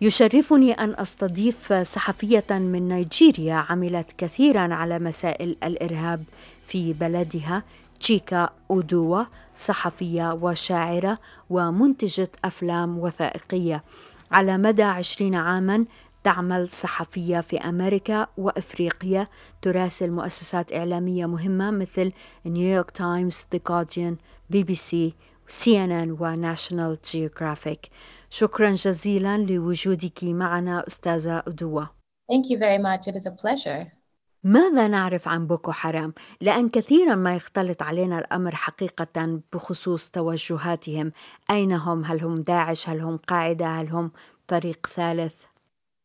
يشرفني 0.00 0.72
أن 0.72 0.94
أستضيف 0.98 1.72
صحفية 1.72 2.46
من 2.50 2.88
نيجيريا 2.88 3.54
عملت 3.68 4.12
كثيرا 4.18 4.74
على 4.74 4.98
مسائل 4.98 5.56
الإرهاب 5.64 6.24
في 6.66 6.92
بلدها 6.92 7.62
تشيكا 8.00 8.50
أودوا 8.70 9.24
صحفية 9.54 10.32
وشاعرة 10.32 11.18
ومنتجة 11.50 12.30
أفلام 12.44 12.98
وثائقية 12.98 13.84
على 14.30 14.58
مدى 14.58 14.82
عشرين 14.82 15.34
عاما 15.34 15.84
تعمل 16.24 16.68
صحفية 16.68 17.40
في 17.40 17.56
أمريكا 17.56 18.26
وإفريقيا 18.36 19.26
تراسل 19.62 20.10
مؤسسات 20.10 20.72
إعلامية 20.72 21.26
مهمة 21.26 21.70
مثل 21.70 22.12
نيويورك 22.46 22.90
تايمز، 22.90 23.46
The 23.54 23.58
Guardian، 23.58 24.14
بي 24.50 24.62
بي 24.62 24.74
سي، 24.74 25.14
سي 25.48 25.84
ان 25.84 25.90
ان 25.90 26.16
وناشونال 26.20 26.98
جيوغرافيك 27.04 27.90
شكرا 28.30 28.70
جزيلا 28.70 29.38
لوجودك 29.38 30.24
معنا 30.24 30.84
أستاذة 30.86 31.38
أدوة 31.38 31.98
Thank 32.30 32.50
you 32.50 32.58
very 32.58 32.78
much. 32.78 33.08
It 33.08 33.16
is 33.16 33.26
a 33.26 33.30
pleasure. 33.30 33.97
ماذا 34.44 34.88
نعرف 34.88 35.28
عن 35.28 35.46
بوكو 35.46 35.72
حرام؟ 35.72 36.14
لأن 36.40 36.68
كثيرا 36.68 37.14
ما 37.14 37.36
يختلط 37.36 37.82
علينا 37.82 38.18
الأمر 38.18 38.54
حقيقة 38.54 39.40
بخصوص 39.52 40.10
توجهاتهم 40.10 41.12
أين 41.50 41.72
هم؟ 41.72 42.04
هل 42.04 42.20
هم 42.20 42.34
داعش؟ 42.34 42.88
هل 42.88 43.00
هم 43.00 43.16
قاعدة؟ 43.16 43.66
هل 43.66 43.88
هم 43.88 44.10
طريق 44.46 44.86
ثالث؟ 44.86 45.44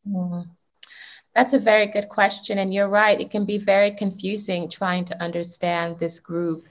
Mm. 0.06 0.44
That's 1.34 1.52
a 1.52 1.58
very 1.58 1.86
good 1.86 2.08
question. 2.08 2.58
And 2.58 2.72
you're 2.72 2.88
right, 2.88 3.20
it 3.20 3.30
can 3.30 3.44
be 3.44 3.58
very 3.58 3.90
confusing 3.90 4.68
trying 4.68 5.04
to 5.06 5.20
understand 5.22 5.98
this 5.98 6.20
group. 6.20 6.62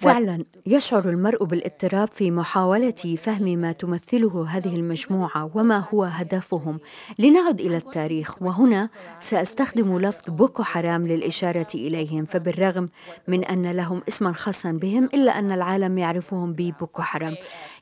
فعلا 0.00 0.44
يشعر 0.66 1.08
المرء 1.08 1.44
بالاضطراب 1.44 2.08
في 2.08 2.30
محاولة 2.30 3.16
فهم 3.18 3.44
ما 3.58 3.72
تمثله 3.72 4.46
هذه 4.48 4.76
المجموعة 4.76 5.50
وما 5.54 5.84
هو 5.94 6.04
هدفهم. 6.04 6.78
لنعد 7.18 7.60
إلى 7.60 7.76
التاريخ 7.76 8.42
وهنا 8.42 8.88
سأستخدم 9.20 9.98
لفظ 9.98 10.30
بوكو 10.30 10.62
حرام 10.62 11.06
للإشارة 11.06 11.66
إليهم. 11.74 12.24
فبالرغم 12.24 12.88
من 13.28 13.44
أن 13.44 13.70
لهم 13.70 14.02
اسما 14.08 14.32
خاصا 14.32 14.70
بهم 14.72 15.04
إلا 15.04 15.38
أن 15.38 15.52
العالم 15.52 15.98
يعرفهم 15.98 16.52
ببوكو 16.52 17.02
حرام. 17.02 17.34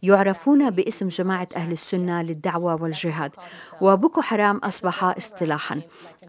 يعرفون 0.02 0.70
باسم 0.70 1.08
جماعة 1.08 1.48
أهل 1.56 1.72
السنة 1.72 2.22
للدعوة 2.22 2.82
والجهاد. 2.82 3.30
وبوكو 3.80 4.20
حرام 4.20 4.56
أصبح 4.56 5.04
اصطلاحا. 5.04 5.80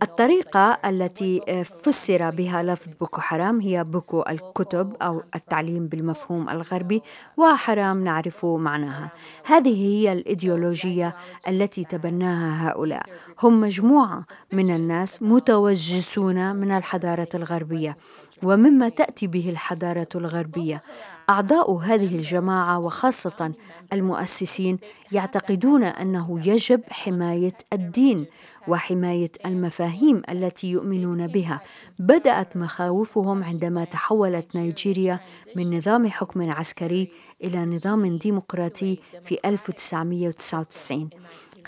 الطريقة 0.02 0.78
التي 0.86 1.64
فسر 1.82 2.30
بها 2.30 2.64
لفظ 2.64 2.88
بوكو 3.00 3.22
حرام 3.22 3.60
هي 3.62 3.84
بوكو 3.84 4.24
الكتب 4.30 4.94
أو 5.02 5.24
التعليم 5.36 5.79
التعليم 5.80 5.88
بالمفهوم 5.88 6.50
الغربي 6.50 7.02
وحرام 7.38 8.04
نعرف 8.04 8.46
معناها. 8.46 9.12
هذه 9.46 9.76
هي 9.76 10.12
الإيديولوجية 10.12 11.16
التي 11.48 11.84
تبناها 11.84 12.70
هؤلاء. 12.70 13.04
هم 13.44 13.62
مجموعة 13.62 14.24
من 14.54 14.76
الناس 14.76 15.22
متوجسون 15.22 16.56
من 16.56 16.72
الحضارة 16.72 17.30
الغربية. 17.36 17.96
ومما 18.44 18.90
تأتي 18.90 19.28
به 19.28 19.50
الحضارة 19.50 20.08
الغربية. 20.16 20.82
أعضاء 21.30 21.76
هذه 21.78 22.16
الجماعة 22.16 22.80
وخاصة 22.80 23.54
المؤسسين 23.94 24.80
يعتقدون 25.12 25.84
أنه 25.84 26.48
يجب 26.48 26.82
حماية 26.90 27.54
الدين 27.74 28.26
وحماية 28.68 29.32
المفاهيم 29.46 30.22
التي 30.30 30.72
يؤمنون 30.72 31.28
بها. 31.28 31.62
بدأت 32.00 32.58
مخاوفهم 32.58 33.44
عندما 33.44 33.84
تحولت 33.84 34.56
نيجيريا 34.56 35.20
من 35.56 35.78
نظام 35.78 36.08
حكم 36.08 36.52
عسكري 36.52 37.12
إلى 37.44 37.66
نظام 37.66 38.18
ديمقراطي 38.18 39.00
في 39.24 39.38
1999 39.46 41.10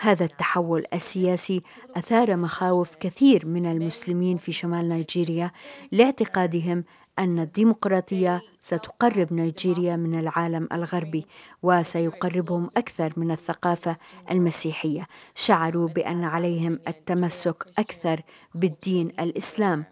هذا 0.01 0.25
التحول 0.25 0.86
السياسي 0.93 1.62
أثار 1.96 2.36
مخاوف 2.36 2.96
كثير 2.96 3.46
من 3.46 3.65
المسلمين 3.65 4.38
في 4.38 4.51
شمال 4.51 4.89
نيجيريا 4.89 5.51
لاعتقادهم 5.91 6.84
أن 7.20 7.39
الديمقراطية 7.39 8.41
ستقرب 8.62 9.34
نيجيريا 9.34 9.96
من 9.96 10.20
العالم 10.20 10.67
الغربي 10.74 11.25
وسيقربهم 11.63 12.70
أكثر 12.77 13.13
من 13.17 13.31
الثقافة 13.31 13.98
المسيحية. 14.31 15.08
شعروا 15.36 15.88
بأن 15.88 16.24
عليهم 16.24 16.79
التمسك 16.88 17.65
أكثر 17.79 18.22
بالدين 18.55 19.08
الإسلام. 19.20 19.86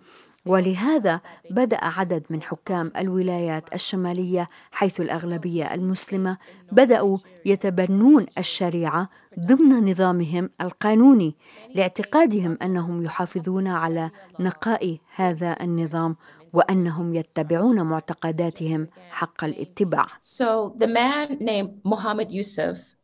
ولهذا 0.50 1.22
بدأ 1.50 1.78
عدد 1.86 2.24
من 2.30 2.42
حكام 2.42 2.92
الولايات 2.98 3.74
الشمالية 3.74 4.50
حيث 4.72 5.02
الأغلبية 5.02 5.74
المسلمة 5.74 6.38
بدأوا 6.72 7.18
يتبنون 7.46 8.26
الشريعة 8.38 9.10
ضمن 9.40 9.90
نظامهم 9.90 10.50
القانوني 10.62 11.36
لاعتقادهم 11.76 12.58
أنهم 12.62 13.04
يحافظون 13.04 13.68
على 13.68 14.12
نقاء 14.40 14.98
هذا 15.16 15.58
النظام 15.62 16.16
وأنهم 16.54 17.14
يتبعون 17.14 17.82
معتقداتهم 17.82 18.88
حق 19.10 19.44
الاتباع. 19.44 20.08
So 20.22 20.74
the 20.78 20.88
man 20.88 21.38
named 21.40 21.80
Muhammad 21.84 22.32
Yusuf 22.32 22.99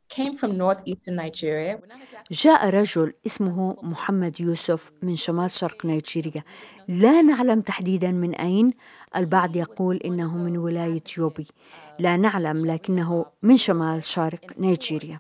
جاء 2.32 2.70
رجل 2.70 3.14
اسمه 3.26 3.78
محمد 3.84 4.42
يوسف 4.42 4.92
من 5.02 5.16
شمال 5.16 5.52
شرق 5.52 5.86
نيجيريا. 5.86 6.44
لا 6.88 7.22
نعلم 7.22 7.62
تحديدا 7.62 8.12
من 8.12 8.36
أين. 8.36 8.72
البعض 9.16 9.56
يقول 9.56 9.98
إنه 9.98 10.38
من 10.38 10.58
ولاية 10.58 11.04
يوبي. 11.18 11.48
لا 12.00 12.18
نعلم 12.18 12.66
لكنه 12.66 13.26
من 13.44 13.58
شمال 13.58 14.04
شرق 14.04 14.60
نيجيريا. 14.60 15.20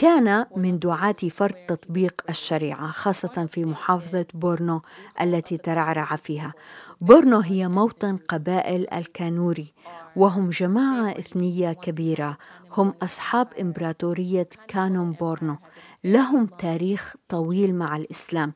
كان 0.00 0.46
من 0.56 0.78
دعاة 0.78 1.16
فرض 1.30 1.54
تطبيق 1.66 2.22
الشريعة 2.28 2.90
خاصة 2.90 3.46
في 3.48 3.64
محافظة 3.64 4.26
بورنو 4.34 4.82
التي 5.20 5.56
ترعرع 5.56 6.16
فيها. 6.16 6.54
بورنو 7.00 7.40
هي 7.40 7.68
موطن 7.68 8.16
قبائل 8.16 8.86
الكانوري 8.94 9.72
وهم 10.16 10.50
جماعة 10.50 11.10
إثنية 11.10 11.72
كبيرة. 11.72 12.36
هم 12.76 12.94
أصحاب 13.02 13.48
إمبراطورية 13.60 14.48
كانم 14.68 15.12
بورنو. 15.12 15.56
لهم 16.04 16.46
تاريخ 16.46 17.14
طويل 17.28 17.74
مع 17.74 17.96
الإسلام. 17.96 18.52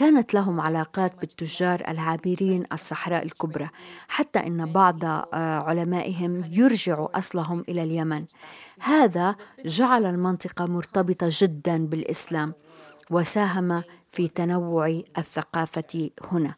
كانت 0.00 0.34
لهم 0.34 0.60
علاقات 0.60 1.20
بالتجار 1.20 1.82
العابرين 1.88 2.64
الصحراء 2.72 3.24
الكبرى 3.24 3.70
حتى 4.08 4.38
إن 4.38 4.72
بعض 4.72 5.04
آه، 5.04 5.26
علمائهم 5.34 6.44
يرجع 6.50 7.06
أصلهم 7.14 7.64
إلى 7.68 7.82
اليمن. 7.82 8.24
هذا 8.80 9.36
جعل 9.64 10.06
المنطقة 10.06 10.66
مرتبطة 10.66 11.28
جدا 11.30 11.86
بالإسلام 11.86 12.52
وساهم 13.10 13.82
في 14.12 14.28
تنوع 14.28 15.02
الثقافة 15.18 16.10
هنا 16.32 16.54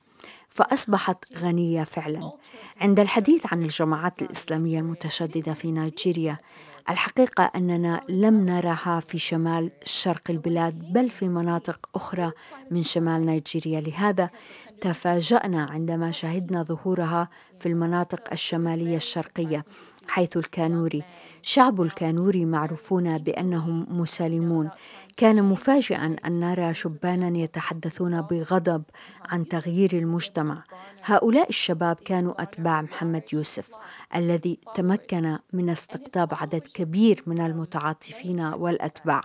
فأصبحت 0.48 1.38
غنية 1.38 1.84
فعلا. 1.84 2.32
عند 2.80 3.00
الحديث 3.00 3.52
عن 3.52 3.62
الجماعات 3.62 4.22
الإسلامية 4.22 4.78
المتشددة 4.78 5.54
في 5.54 5.72
نيجيريا 5.72 6.38
الحقيقة 6.90 7.50
أننا 7.56 8.00
لم 8.08 8.46
نرها 8.46 9.00
في 9.00 9.18
شمال 9.18 9.70
شرق 9.84 10.22
البلاد 10.30 10.92
بل 10.92 11.10
في 11.10 11.28
مناطق 11.28 11.88
أخرى 11.94 12.32
من 12.70 12.82
شمال 12.82 13.26
نيجيريا. 13.26 13.80
لهذا 13.80 14.30
تفاجأنا 14.80 15.62
عندما 15.62 16.10
شهدنا 16.10 16.62
ظهورها 16.62 17.28
في 17.60 17.66
المناطق 17.68 18.20
الشمالية 18.32 18.96
الشرقية 18.96 19.64
حيث 20.08 20.36
الكانوري. 20.36 21.02
شعب 21.42 21.82
الكانوري 21.82 22.44
معروفون 22.44 23.18
بأنهم 23.18 23.86
مسالمون. 24.00 24.70
كان 25.16 25.44
مفاجئا 25.44 26.16
أن 26.26 26.40
نرى 26.40 26.74
شبانا 26.74 27.38
يتحدثون 27.38 28.20
بغضب 28.22 28.82
عن 29.24 29.48
تغيير 29.48 29.92
المجتمع. 29.92 30.64
هؤلاء 31.04 31.48
الشباب 31.48 31.96
كانوا 31.96 32.42
أتباع 32.42 32.82
محمد 32.82 33.22
يوسف 33.32 33.70
الذي 34.16 34.58
تمكن 34.74 35.38
من 35.52 35.70
استقطاب 35.70 36.34
عدد 36.34 36.62
كبير 36.74 37.22
من 37.26 37.40
المتعاطفين 37.40 38.40
والأتباع. 38.40 39.20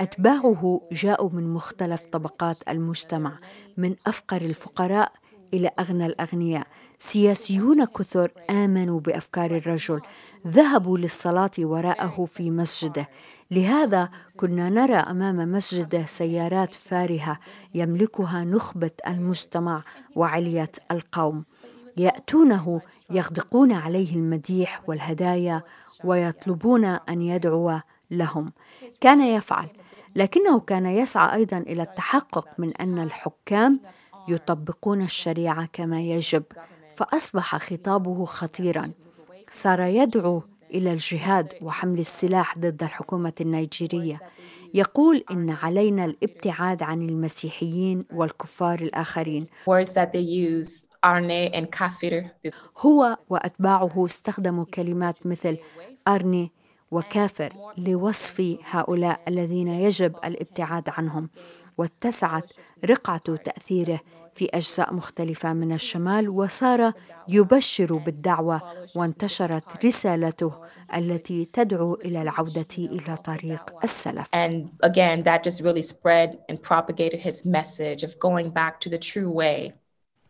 أتباعه 0.00 0.80
جاءوا 0.92 1.30
من 1.30 1.54
مختلف 1.54 2.04
طبقات 2.04 2.56
المجتمع 2.68 3.38
من 3.76 3.96
أفقر 4.06 4.40
الفقراء 4.42 5.12
إلى 5.54 5.70
أغنى 5.80 6.06
الأغنياء. 6.06 6.66
سياسيون 6.98 7.84
كثر 7.84 8.30
آمنوا 8.50 9.00
بأفكار 9.00 9.56
الرجل 9.56 10.00
ذهبوا 10.46 10.98
للصلاة 10.98 11.50
وراءه 11.58 12.24
في 12.24 12.50
مسجده. 12.50 13.08
لهذا 13.50 14.08
كنا 14.36 14.68
نرى 14.68 14.96
أمام 14.96 15.52
مسجده 15.52 16.06
سيارات 16.06 16.74
فارهة 16.74 17.38
يملكها 17.74 18.44
نخبة 18.44 18.90
المجتمع 19.06 19.82
وعلية 20.16 20.72
القوم. 20.90 21.44
يأتونه 21.96 22.80
يغدقون 23.10 23.72
عليه 23.72 24.14
المديح 24.14 24.82
والهدايا 24.86 25.62
ويطلبون 26.04 26.84
أن 26.84 27.22
يدعو 27.22 27.80
لهم. 28.10 28.52
كان 29.00 29.20
يفعل 29.20 29.68
لكنه 30.16 30.60
كان 30.60 30.86
يسعى 30.86 31.34
أيضا 31.34 31.58
إلى 31.58 31.82
التحقق 31.82 32.48
من 32.58 32.72
أن 32.76 32.98
الحكام 32.98 33.80
يطبقون 34.28 35.02
الشريعة 35.02 35.68
كما 35.72 36.00
يجب. 36.00 36.42
فأصبح 36.96 37.56
خطابه 37.56 38.24
خطيرا. 38.24 38.90
صار 39.50 39.80
يدعو 39.80 40.42
إلى 40.74 40.92
الجهاد 40.92 41.52
وحمل 41.62 41.98
السلاح 41.98 42.58
ضد 42.58 42.82
الحكومة 42.82 43.32
النيجيرية. 43.40 44.20
يقول 44.74 45.24
إن 45.30 45.50
علينا 45.50 46.04
الابتعاد 46.04 46.82
عن 46.82 47.02
المسيحيين 47.02 48.04
والكفار 48.12 48.80
الآخرين. 48.80 49.46
هو 52.78 53.16
وأتباعه 53.28 54.06
استخدموا 54.06 54.64
كلمات 54.64 55.26
مثل 55.26 55.58
أرني 56.08 56.52
وكافر 56.90 57.52
لوصف 57.78 58.58
هؤلاء 58.70 59.20
الذين 59.28 59.68
يجب 59.68 60.16
الابتعاد 60.24 60.88
عنهم 60.88 61.30
واتسعت 61.78 62.52
رقعة 62.84 63.36
تأثيره 63.36 64.00
في 64.36 64.48
أجزاء 64.54 64.94
مختلفة 64.94 65.52
من 65.52 65.72
الشمال 65.72 66.28
وصار 66.28 66.92
يبشر 67.28 67.94
بالدعوة 67.94 68.62
وانتشرت 68.94 69.84
رسالته 69.86 70.52
التي 70.94 71.44
تدعو 71.44 71.94
إلى 71.94 72.22
العودة 72.22 72.66
إلى 72.78 73.16
طريق 73.16 73.84
السلف. 73.84 74.28
And 74.34 74.68
again, 74.82 75.22
that 75.22 75.42
just 75.42 75.60
really 75.62 75.82
spread 75.82 76.38
and 76.48 76.62
propagated 76.62 77.20
his 77.20 77.46
message 77.46 78.02
of 78.02 78.18
going 78.18 78.50
back 78.50 78.80
to 78.80 78.88
the 78.90 78.98
true 78.98 79.30
way. 79.30 79.72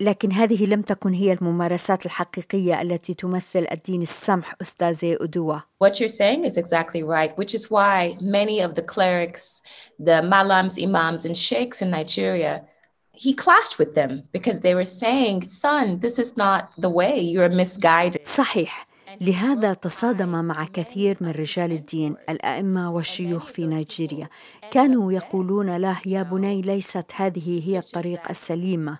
لكن 0.00 0.32
هذه 0.32 0.66
لم 0.66 0.82
تكن 0.82 1.12
هي 1.12 1.32
الممارسات 1.32 2.06
الحقيقية 2.06 2.82
التي 2.82 3.14
تمثل 3.14 3.66
الدين 3.72 4.02
السمح 4.02 4.54
أستاذي 4.62 5.16
أدوة. 5.20 5.62
What 5.84 6.00
you're 6.00 6.08
saying 6.08 6.44
is 6.44 6.56
exactly 6.56 7.02
right, 7.02 7.36
which 7.38 7.54
is 7.54 7.70
why 7.70 8.16
many 8.20 8.60
of 8.60 8.74
the 8.74 8.82
clerics, 8.82 9.62
the 9.98 10.22
malams, 10.22 10.82
imams, 10.82 11.24
and 11.24 11.36
sheikhs 11.36 11.82
in 11.82 11.90
Nigeria 11.90 12.62
he 13.24 13.34
clashed 13.34 13.78
with 13.78 13.94
them 13.94 14.12
because 14.36 14.60
they 14.60 14.74
were 14.74 14.90
saying, 15.02 15.48
son, 15.48 15.86
this 16.04 16.18
is 16.18 16.36
not 16.36 16.62
the 16.84 16.90
way, 16.90 17.18
you're 17.20 17.48
misguided. 17.48 18.26
صحيح. 18.26 18.86
لهذا 19.20 19.74
تصادم 19.74 20.44
مع 20.44 20.64
كثير 20.64 21.16
من 21.20 21.30
رجال 21.30 21.72
الدين 21.72 22.16
الأئمة 22.28 22.90
والشيوخ 22.90 23.46
في 23.46 23.66
نيجيريا. 23.66 24.28
كانوا 24.70 25.12
يقولون 25.12 25.76
له 25.76 25.96
يا 26.06 26.22
بني 26.22 26.60
ليست 26.60 27.04
هذه 27.16 27.68
هي 27.68 27.78
الطريق 27.78 28.20
السليمة. 28.30 28.98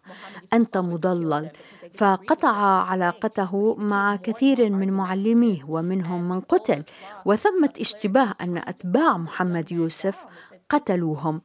أنت 0.53 0.79
مضلل. 0.79 1.51
فقطع 1.95 2.57
علاقته 2.83 3.75
مع 3.75 4.17
كثير 4.17 4.71
من 4.71 4.93
معلميه 4.93 5.65
ومنهم 5.69 6.29
من 6.29 6.41
قتل. 6.41 6.83
وثمة 7.25 7.73
اشتباه 7.81 8.35
أن 8.41 8.59
أتباع 8.59 9.17
محمد 9.17 9.73
يوسف 9.73 10.27
قتلوهم 10.71 11.43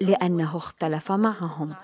لأنه 0.00 0.56
اختلف 0.56 1.12
معهم. 1.12 1.74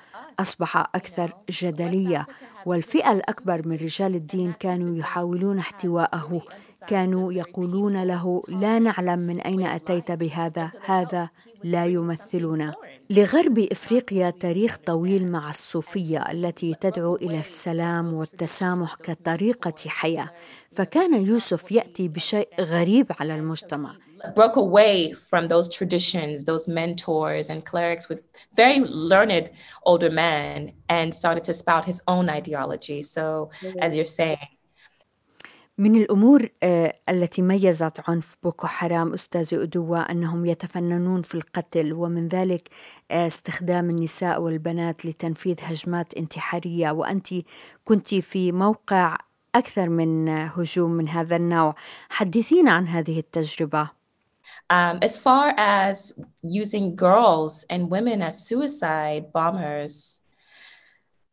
أصبح 0.41 0.77
أكثر 0.77 1.33
جدلية 1.51 2.27
والفئة 2.67 3.13
الأكبر 3.13 3.69
من 3.69 3.77
رجال 3.77 4.15
الدين 4.15 4.53
كانوا 4.53 4.97
يحاولون 4.97 5.59
احتواءه 5.59 6.43
كانوا 6.87 7.33
يقولون 7.33 8.03
له 8.03 8.41
لا 8.49 8.79
نعلم 8.79 9.19
من 9.19 9.41
أين 9.41 9.67
أتيت 9.67 10.13
بهذا 10.13 10.71
هذا 10.85 11.29
لا 11.65 11.87
يمثلنا. 11.87 12.75
لغرب 13.11 13.59
إفريقيا 13.59 14.31
تاريخ 14.31 14.77
طويل 14.87 15.31
مع 15.33 15.51
الصوفية 15.51 16.19
التي 16.31 16.75
تدعو 16.81 17.17
إلى 17.17 17.41
السلام 17.41 18.15
والتسامح 18.15 18.95
كطريقة 18.95 19.75
حياة 19.87 20.31
فكان 20.73 21.27
يوسف 21.27 21.73
يأتي 21.73 22.09
بشيء 22.09 22.49
غريب 22.61 23.07
على 23.21 23.35
المجتمع. 23.35 23.95
Broke 24.35 24.57
away 24.57 25.13
from 25.13 25.49
those 25.49 25.69
traditions, 25.69 26.45
those 26.45 26.69
mentors 26.69 27.51
and 27.51 27.65
clerics 27.65 28.09
with 28.09 28.27
very 28.57 28.81
learned 28.81 29.51
older 29.85 30.11
men 30.11 30.73
and 30.89 31.15
started 31.15 31.45
to 31.45 31.53
spout 31.53 31.85
his 31.85 32.01
own 32.09 32.31
ideology. 32.31 33.03
So, 33.03 33.51
as 33.81 33.95
you're 33.97 34.15
saying, 34.21 34.49
من 35.79 35.97
الأمور 35.97 36.49
التي 37.09 37.43
ميزت 37.43 38.01
عنف 38.09 38.37
بوكو 38.43 38.67
حرام 38.67 39.13
أستاذ 39.13 39.55
أدوة 39.55 40.01
أنهم 40.01 40.47
يتفننون 40.47 41.23
في 41.23 41.35
القتل 41.35 41.93
ومن 41.93 42.29
ذلك 42.29 42.69
استخدام 43.11 43.91
النساء 43.91 44.41
والبنات 44.43 45.07
لتنفيذ 45.07 45.57
هجمات 45.63 46.15
انتحارية. 46.15 46.91
وأنت 46.91 47.29
كنت 47.85 48.15
في 48.15 48.53
موقع 48.53 49.17
أكثر 49.55 49.89
من 49.89 50.29
هجوم 50.29 50.91
من 50.91 51.09
هذا 51.09 51.37
النوع. 51.37 51.75
حدثينا 52.09 52.73
عن 52.73 52.89
هذه 52.89 53.19
التجربة. 53.19 54.04
Um, 54.70 55.00
as 55.02 55.18
far 55.18 55.54
as 55.58 56.14
using 56.42 56.96
girls 56.96 57.66
and 57.70 57.90
women 57.90 58.22
as 58.22 58.46
suicide 58.46 59.32
bombers, 59.34 60.22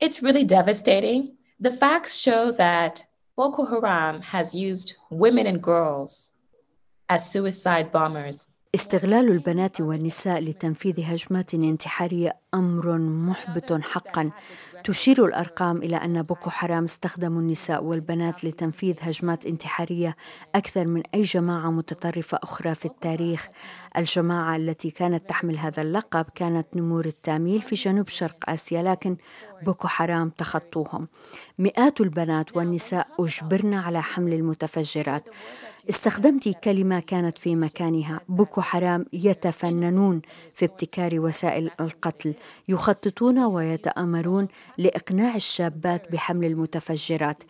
it's 0.00 0.22
really 0.22 0.44
devastating 0.44 1.36
The 1.58 1.72
facts 1.72 2.14
show 2.18 2.52
that 2.52 3.06
Boko 3.34 3.64
Haram 3.64 4.20
has 4.20 4.54
used 4.54 4.96
women 5.08 5.46
and 5.46 5.62
girls 5.62 6.34
as 7.08 7.30
suicide 7.30 7.90
bombers 7.92 8.48
استغلال 8.74 9.30
البنات 9.30 9.80
والنساء 9.80 10.40
لتنفيذ 10.40 11.00
هجمات 11.00 11.54
انتحاريه 11.54 12.39
أمر 12.53 12.97
محبط 12.97 13.73
حقا. 13.73 14.31
تشير 14.83 15.25
الأرقام 15.25 15.77
إلى 15.77 15.95
أن 15.95 16.21
بوكو 16.21 16.49
حرام 16.49 16.83
استخدموا 16.83 17.41
النساء 17.41 17.83
والبنات 17.83 18.43
لتنفيذ 18.45 18.95
هجمات 19.01 19.45
انتحارية 19.45 20.15
أكثر 20.55 20.87
من 20.87 21.03
أي 21.15 21.21
جماعة 21.21 21.71
متطرفة 21.71 22.39
أخرى 22.43 22.75
في 22.75 22.85
التاريخ. 22.85 23.47
الجماعة 23.97 24.55
التي 24.55 24.91
كانت 24.91 25.29
تحمل 25.29 25.57
هذا 25.57 25.81
اللقب 25.81 26.25
كانت 26.35 26.67
نمور 26.75 27.05
التاميل 27.05 27.61
في 27.61 27.75
جنوب 27.75 28.07
شرق 28.07 28.49
آسيا 28.49 28.83
لكن 28.83 29.17
بوكو 29.63 29.87
حرام 29.87 30.29
تخطوهم. 30.29 31.07
مئات 31.59 32.01
البنات 32.01 32.57
والنساء 32.57 33.07
أجبرن 33.19 33.73
على 33.73 34.01
حمل 34.01 34.33
المتفجرات. 34.33 35.27
استخدمت 35.89 36.49
كلمة 36.63 36.99
كانت 36.99 37.37
في 37.37 37.55
مكانها. 37.55 38.21
بوكو 38.29 38.61
حرام 38.61 39.05
يتفننون 39.13 40.21
في 40.51 40.65
ابتكار 40.65 41.19
وسائل 41.19 41.71
القتل. 41.79 42.33
يخططون 42.67 43.39
ويتآمرون 43.39 44.47
لإقناع 44.77 45.35
الشابات 45.35 46.11
بحمل 46.11 46.45
المتفجرات. 46.45 47.43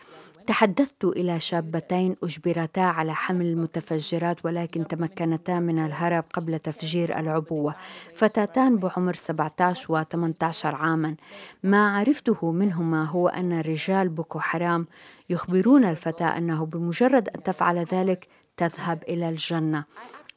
تحدثت 0.48 1.04
إلى 1.04 1.40
شابتين 1.40 2.16
أجبرتا 2.24 2.80
على 2.80 3.16
حمل 3.16 3.46
المتفجرات 3.46 4.46
ولكن 4.46 4.88
تمكنتا 4.88 5.60
من 5.60 5.80
الهرب 5.86 6.24
قبل 6.34 6.60
تفجير 6.60 7.20
العبوة 7.20 7.76
فتاتان 8.16 8.78
بعمر 8.78 9.14
17 9.14 9.92
و 9.94 10.04
18 10.04 10.76
عاما. 10.76 11.16
ما 11.64 11.98
عرفته 11.98 12.52
منهما 12.52 13.06
هو 13.06 13.28
أن 13.28 13.60
رجال 13.60 14.10
بوكو 14.10 14.40
حرام 14.40 14.88
يخبرون 15.30 15.86
الفتاة 15.86 16.38
أنه 16.38 16.66
بمجرد 16.66 17.30
أن 17.30 17.44
تفعل 17.44 17.78
ذلك 17.78 18.28
تذهب 18.58 19.04
إلى 19.10 19.30
الجنة. 19.30 19.84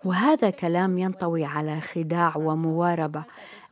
وهذا 0.05 0.51
كلام 0.51 0.99
ينطوي 0.99 1.45
على 1.45 1.81
خداع 1.81 2.37
ومواربة. 2.37 3.25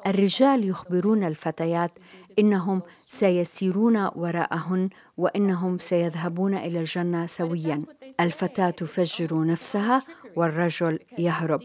الرجال 0.07 0.69
يخبرون 0.69 1.25
الفتيات 1.25 1.99
إنهم 2.39 2.83
سيسيرون 3.09 3.97
وراءهن 4.15 4.89
وإنهم 5.17 5.79
سيذهبون 5.79 6.55
إلى 6.55 6.81
الجنة 6.81 7.27
سويا. 7.27 7.83
الفتاة 8.21 8.71
تفجر 8.71 9.45
نفسها 9.45 10.03
والرجل 10.37 10.99
يهرب 11.19 11.61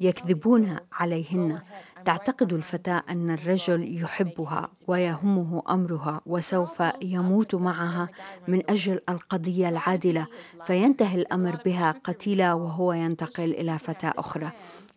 يكذبون 0.00 0.76
عليهن. 0.92 1.60
تعتقد 2.06 2.52
الفتاة 2.52 3.02
أن 3.10 3.30
الرجل 3.30 4.02
يحبها 4.02 4.68
ويهمه 4.86 5.62
أمرها 5.70 6.20
وسوف 6.26 6.82
يموت 7.02 7.54
معها 7.54 8.08
من 8.48 8.62
أجل 8.70 9.00
القضية 9.08 9.68
العادلة 9.68 10.26
فينتهي 10.66 11.20
الأمر 11.20 11.58
بها 11.64 11.94
قتيله 12.04 12.54
وهو 12.54 12.92
ينتقل 12.92 13.44
إلى 13.44 13.78
فتاة 13.78 14.12
أخرى. 14.18 14.50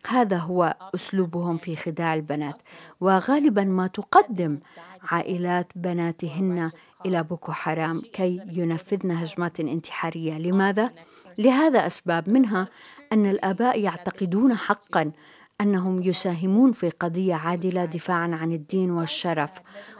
هذا 0.06 0.36
هو 0.36 0.76
أسلوبهم 0.94 1.56
في 1.56 1.76
خداع 1.76 2.14
البنات. 2.14 2.62
وغالبا 3.00 3.64
ما 3.64 3.86
تقدم 3.86 4.58
عائلات 5.02 5.72
بناتهن 5.74 6.70
إلى 7.06 7.22
بوكو 7.22 7.52
حرام 7.52 8.00
كي 8.12 8.40
ينفذن 8.52 9.10
هجمات 9.10 9.60
انتحارية. 9.60 10.38
لماذا؟ 10.38 10.90
لهذا 11.38 11.86
أسباب. 11.86 12.30
منها 12.30 12.68
أن 13.12 13.26
الآباء 13.26 13.80
يعتقدون 13.80 14.54
حقا 14.56 15.12
أنهم 15.60 16.02
يساهمون 16.02 16.72
في 16.72 16.90
قضية 16.90 17.34
عادلة 17.34 17.84
دفاعا 17.84 18.38
عن 18.42 18.52
الدين 18.52 18.90
والشرف 18.90 19.50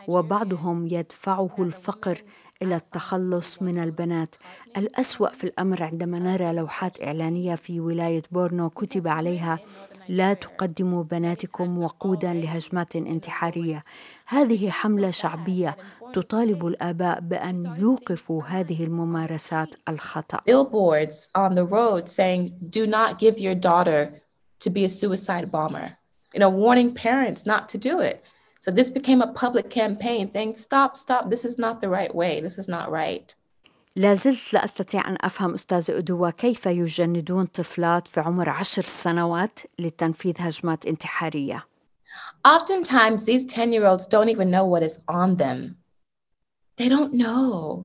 وبعضهم 0.09 0.87
يدفعه 0.87 1.55
الفقر 1.59 2.23
إلى 2.63 2.77
التخلص 2.77 3.63
من 3.63 3.79
البنات. 3.79 4.35
الأسوأ 4.77 5.29
في 5.29 5.45
الأمر 5.45 5.83
عندما 5.83 6.19
نرى 6.19 6.53
لوحات 6.53 7.03
إعلانية 7.03 7.55
في 7.55 7.81
ولاية 7.81 8.23
بورنو 8.31 8.71
كتب 8.71 9.09
عليها 9.09 9.59
لا 10.09 10.35
تقدموا 10.35 11.03
بناتكم 11.03 11.79
وقودا 11.79 12.33
لهجمات 12.33 12.97
انتحارية 12.97 13.85
هذه 14.27 14.71
حملة 14.71 15.11
شعبية 15.11 15.77
تطالب 16.13 16.67
الآباء 16.67 17.21
بأن 17.21 17.75
يوقفوا 17.79 18.43
هذه 18.43 18.85
الممارسات 18.85 19.75
الخطأ. 19.89 20.39
Billboards 20.39 21.29
on 21.35 21.55
the 21.55 21.65
road 21.65 22.09
saying 22.09 22.53
do 22.71 22.87
not 22.87 23.19
give 23.19 23.39
your 23.39 23.55
daughter 23.55 24.21
to 24.60 24.70
be 24.70 24.84
a 24.86 24.90
suicide 24.90 25.52
bomber 25.52 25.98
you 26.34 26.40
know 26.40 26.50
warning 26.50 26.94
parents 26.94 27.46
not 27.46 27.70
to 27.70 27.78
do 27.78 28.00
it 28.00 28.24
so 28.60 28.72
this 28.72 28.90
became 28.90 29.22
a 29.22 29.34
public 29.34 29.70
campaign 29.70 30.32
saying 30.32 30.56
stop 30.56 30.96
stop 30.96 31.30
this 31.30 31.46
is 31.46 31.58
not 31.58 31.82
the 31.82 31.90
right 31.90 32.14
way 32.16 32.42
this 32.42 32.58
is 32.58 32.68
not 32.68 32.92
right 32.92 33.36
لا 33.98 34.16
زلت 34.16 34.54
لا 34.54 34.66
أستطيع 34.66 35.08
أن 35.08 35.18
أفهم 35.22 35.54
أستاذ 35.54 35.92
أدوة 35.92 36.32
كيف 36.32 36.66
يجندون 36.66 37.46
طفلات 37.46 38.08
في 38.08 38.20
عمر 38.20 38.50
عشر 38.50 38.82
سنوات 38.82 39.60
لتنفيذ 39.80 40.34
هجمات 40.40 40.86
انتحارية. 40.86 41.66
Oftentimes 42.46 43.24
these 43.24 43.46
10 43.46 43.72
year 43.74 43.86
olds 43.86 44.08
don't 44.08 44.30
even 44.30 44.52
know 44.52 44.66
what 44.66 44.84
is 44.84 45.00
on 45.08 45.38
them. 45.38 45.78
They 46.78 46.90
don't 46.90 47.14
know. 47.14 47.84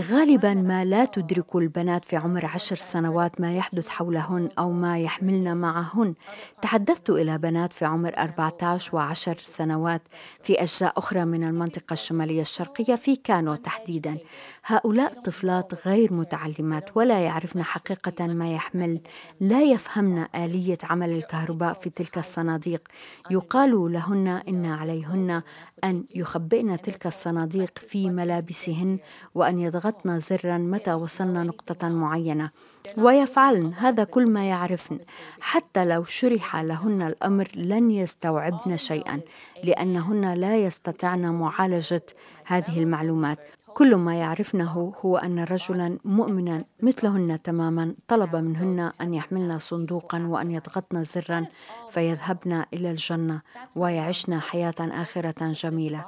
غالبا 0.00 0.54
ما 0.54 0.84
لا 0.84 1.04
تدرك 1.04 1.56
البنات 1.56 2.04
في 2.04 2.16
عمر 2.16 2.46
عشر 2.46 2.76
سنوات 2.76 3.40
ما 3.40 3.56
يحدث 3.56 3.88
حولهن 3.88 4.48
أو 4.58 4.72
ما 4.72 4.98
يحملن 4.98 5.56
معهن. 5.56 6.14
تحدثت 6.62 7.10
إلى 7.10 7.38
بنات 7.38 7.72
في 7.72 7.84
عمر 7.84 8.18
14 8.18 8.96
وعشر 8.96 9.38
سنوات 9.38 10.02
في 10.42 10.62
أجزاء 10.62 10.92
أخرى 10.98 11.24
من 11.24 11.44
المنطقة 11.44 11.92
الشمالية 11.92 12.40
الشرقية 12.40 12.94
في 12.94 13.16
كانو 13.16 13.54
تحديدا. 13.54 14.18
هؤلاء 14.64 15.12
طفلات 15.12 15.86
غير 15.86 16.12
متعلمات 16.12 16.96
ولا 16.96 17.20
يعرفن 17.20 17.62
حقيقة 17.62 18.26
ما 18.26 18.52
يحمل. 18.52 19.00
لا 19.40 19.62
يفهمن 19.62 20.26
آلية 20.34 20.78
عمل 20.82 21.10
الكهرباء 21.10 21.72
في 21.72 21.90
تلك 21.90 22.18
الصناديق. 22.18 22.88
يقال 23.30 23.92
لهن 23.92 24.28
إن 24.28 24.66
عليهن 24.66 25.42
أن 25.84 26.04
يخبئن 26.14 26.80
تلك 26.80 27.06
الصناديق 27.06 27.78
في 27.78 28.10
ملابسهن 28.10 28.98
وأن 29.34 29.58
يضغطن 29.58 30.20
زرا 30.20 30.58
متى 30.58 30.92
وصلن 30.92 31.46
نقطة 31.46 31.88
معينة. 31.88 32.50
ويفعلن 32.98 33.74
هذا 33.74 34.04
كل 34.04 34.30
ما 34.30 34.48
يعرفن. 34.48 34.98
حتى 35.40 35.84
لو 35.84 36.04
شرح 36.04 36.56
لهن 36.56 37.02
الأمر 37.02 37.48
لن 37.56 37.90
يستوعبن 37.90 38.76
شيئا 38.76 39.20
لأنهن 39.64 40.34
لا 40.34 40.56
يستطعن 40.56 41.34
معالجة 41.34 42.06
هذه 42.44 42.78
المعلومات. 42.78 43.38
كل 43.74 43.94
ما 43.94 44.14
يعرفنه 44.14 44.92
هو 45.00 45.16
أن 45.16 45.38
رجلا 45.38 45.98
مؤمنا 46.04 46.64
مثلهن 46.82 47.42
تماما 47.42 47.94
طلب 48.08 48.36
منهن 48.36 48.92
أن 49.00 49.14
يحملن 49.14 49.58
صندوقا 49.58 50.26
وأن 50.26 50.50
يضغطن 50.50 51.04
زرا 51.04 51.46
فيذهبن 51.90 52.64
إلى 52.74 52.90
الجنة 52.90 53.40
ويعشن 53.76 54.40
حياة 54.40 54.74
آخرة 54.80 55.52
جميلة. 55.52 56.06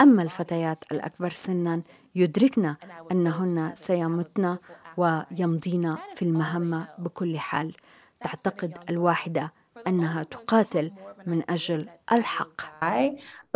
أما 0.00 0.22
الفتيات 0.22 0.84
الأكبر 0.92 1.30
سنا 1.30 1.80
يدركن 2.14 2.74
أنهن 3.12 3.72
سيمتن 3.74 4.56
ويمضين 4.96 5.96
في 6.16 6.22
المهمة 6.22 6.88
بكل 6.98 7.38
حال. 7.38 7.74
تعتقد 8.20 8.78
الواحدة 8.90 9.52
أنها 9.86 10.22
تقاتل 10.22 10.92
من 11.26 11.42
أجل 11.50 11.88
الحق. 12.12 12.60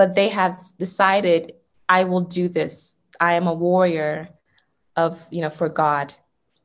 But 0.01 0.15
they 0.15 0.29
have 0.29 0.57
decided 0.79 1.53
I 1.89 2.05
will 2.05 2.27
do 2.39 2.49
this. 2.49 3.00
I 3.21 3.33
am 3.35 3.47
a 3.47 3.55
warrior 3.55 4.29
of, 4.97 5.13
you 5.31 5.41
know, 5.43 5.51
for 5.51 5.69
God. 5.69 6.13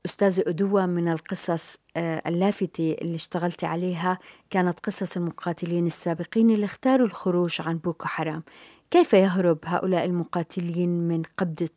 أستاذة 0.05 0.43
أدوة 0.47 0.85
من 0.85 1.07
القصص 1.07 1.77
اللافتة 1.97 2.95
اللي 3.01 3.15
اشتغلت 3.15 3.63
عليها 3.63 4.19
كانت 4.49 4.79
قصص 4.79 5.17
المقاتلين 5.17 5.87
السابقين 5.87 6.49
اللي 6.49 6.65
اختاروا 6.65 7.07
الخروج 7.07 7.61
عن 7.61 7.77
بوكو 7.77 8.07
حرام 8.07 8.43
كيف 8.91 9.13
يهرب 9.13 9.59
هؤلاء 9.65 10.05
المقاتلين 10.05 10.89
من 10.89 11.21
قبضة 11.37 11.69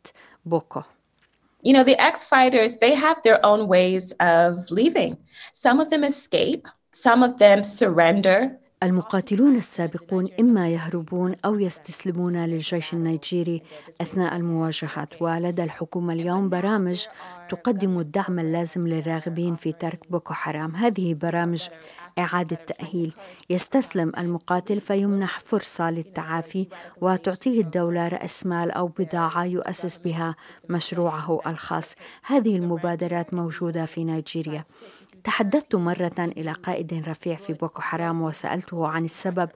بوكو؟ 0.45 0.81
You 1.67 1.73
know, 1.73 1.83
the 1.83 1.99
ex-fighters, 1.99 2.77
they 2.77 2.93
have 2.93 3.21
their 3.23 3.45
own 3.45 3.67
ways 3.67 4.13
of 4.19 4.71
leaving. 4.71 5.17
Some 5.53 5.79
of 5.81 5.89
them 5.89 6.03
escape, 6.03 6.63
some 6.91 7.21
of 7.23 7.37
them 7.37 7.63
surrender, 7.63 8.37
المقاتلون 8.83 9.55
السابقون 9.55 10.27
إما 10.39 10.69
يهربون 10.69 11.35
أو 11.45 11.59
يستسلمون 11.59 12.45
للجيش 12.45 12.93
النيجيري 12.93 13.61
أثناء 14.01 14.35
المواجهات 14.35 15.21
ولدى 15.21 15.63
الحكومة 15.63 16.13
اليوم 16.13 16.49
برامج 16.49 17.05
تقدم 17.49 17.99
الدعم 17.99 18.39
اللازم 18.39 18.87
للراغبين 18.87 19.55
في 19.55 19.71
ترك 19.71 20.11
بوكو 20.11 20.33
حرام. 20.33 20.75
هذه 20.75 21.13
برامج 21.13 21.67
إعادة 22.19 22.55
تأهيل. 22.55 23.13
يستسلم 23.49 24.11
المقاتل 24.17 24.81
فيمنح 24.81 25.39
فرصة 25.39 25.91
للتعافي 25.91 26.67
وتعطيه 27.01 27.61
الدولة 27.61 28.07
رأس 28.07 28.45
مال 28.45 28.71
أو 28.71 28.87
بضاعة 28.87 29.45
يؤسس 29.45 29.97
بها 29.97 30.35
مشروعه 30.69 31.39
الخاص. 31.47 31.95
هذه 32.23 32.57
المبادرات 32.57 33.33
موجودة 33.33 33.85
في 33.85 34.03
نيجيريا. 34.03 34.63
تحدثت 35.23 35.75
مرة 35.75 36.15
إلى 36.19 36.51
قائد 36.51 36.93
رفيع 37.07 37.35
في 37.35 37.53
بوكو 37.53 37.81
حرام 37.81 38.21
وسألته 38.21 38.87
عن 38.87 39.05
السبب 39.05 39.49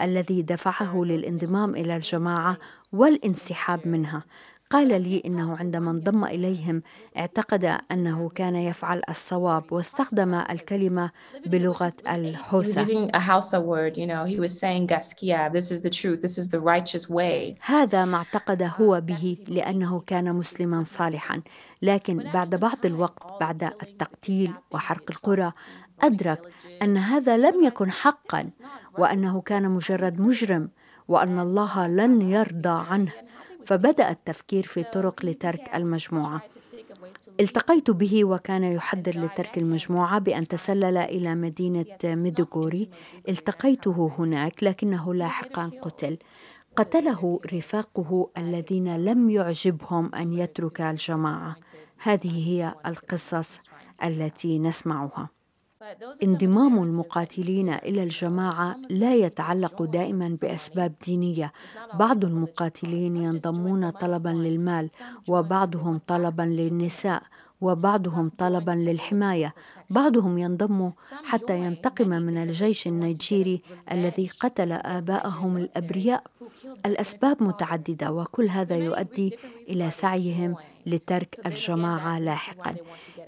الذي 0.00 0.42
دفعه 0.42 1.04
للانضمام 1.04 1.74
إلى 1.74 1.96
الجماعة 1.96 2.56
والانسحاب 2.92 3.88
منها. 3.88 4.22
قال 4.70 4.88
لي 5.02 5.22
إنه 5.26 5.56
عندما 5.56 5.90
انضم 5.90 6.24
إليهم 6.24 6.82
اعتقد 7.18 7.78
أنه 7.92 8.28
كان 8.28 8.56
يفعل 8.56 9.02
الصواب 9.08 9.72
واستخدم 9.72 10.34
الكلمة 10.34 11.10
بلغة 11.46 11.92
الحوسة. 12.08 12.82
هذا 17.62 18.04
ما 18.04 18.16
اعتقد 18.16 18.70
هو 18.80 19.00
به 19.00 19.38
لأنه 19.48 20.00
كان 20.06 20.32
مسلما 20.34 20.84
صالحا. 20.84 21.42
لكن 21.82 22.30
بعد 22.34 22.54
بعض 22.54 22.86
الوقت 22.86 23.40
بعد 23.40 23.62
التقتيل 23.62 24.52
وحرق 24.70 25.10
القرى 25.10 25.52
أدرك 26.02 26.40
أن 26.82 26.96
هذا 26.96 27.36
لم 27.36 27.64
يكن 27.64 27.90
حقا 27.90 28.48
وأنه 28.98 29.40
كان 29.40 29.70
مجرد 29.70 30.20
مجرم 30.20 30.70
وأن 31.08 31.38
الله 31.40 31.86
لن 31.86 32.22
يرضى 32.22 32.84
عنه. 32.90 33.12
فبدأ 33.68 34.10
التفكير 34.10 34.62
في 34.62 34.82
طرق 34.82 35.24
لترك 35.24 35.70
المجموعة. 35.74 36.42
التقيت 37.40 37.90
به 37.90 38.24
وكان 38.24 38.64
يحضر 38.64 39.20
لترك 39.20 39.58
المجموعة 39.58 40.18
بأن 40.18 40.48
تسلل 40.48 40.96
إلى 40.96 41.34
مدينة 41.34 41.86
ميدوغوري 42.04 42.90
التقيته 43.28 44.12
هناك 44.18 44.64
لكنه 44.64 45.14
لاحقا 45.14 45.70
قتل. 45.82 46.18
قتله 46.76 47.40
رفاقه 47.52 48.30
الذين 48.38 49.04
لم 49.04 49.30
يعجبهم 49.30 50.14
أن 50.14 50.32
يترك 50.32 50.80
الجماعة. 50.80 51.56
هذه 51.98 52.48
هي 52.48 52.74
القصص 52.86 53.58
التي 54.04 54.58
نسمعها. 54.58 55.37
انضمام 56.22 56.82
المقاتلين 56.82 57.68
إلى 57.68 58.02
الجماعه 58.02 58.76
لا 58.90 59.14
يتعلق 59.14 59.82
دائما 59.82 60.38
باسباب 60.42 60.92
دينيه 61.06 61.52
بعض 61.94 62.24
المقاتلين 62.24 63.16
ينضمون 63.16 63.90
طلبا 63.90 64.28
للمال 64.28 64.90
وبعضهم 65.28 66.00
طلبا 66.06 66.42
للنساء 66.42 67.22
وبعضهم 67.60 68.28
طلبا 68.38 68.70
للحمايه 68.70 69.54
بعضهم 69.90 70.38
ينضم 70.38 70.90
حتى 71.26 71.58
ينتقم 71.58 72.08
من 72.08 72.42
الجيش 72.42 72.86
النيجيري 72.86 73.62
الذي 73.92 74.30
قتل 74.40 74.72
اباءهم 74.72 75.56
الابرياء 75.56 76.22
الاسباب 76.86 77.42
متعدده 77.42 78.12
وكل 78.12 78.48
هذا 78.48 78.76
يؤدي 78.76 79.38
إلى 79.68 79.90
سعيهم 79.90 80.56
لترك 80.88 81.40
الجماعة 81.46 82.18
لاحقا. 82.18 82.74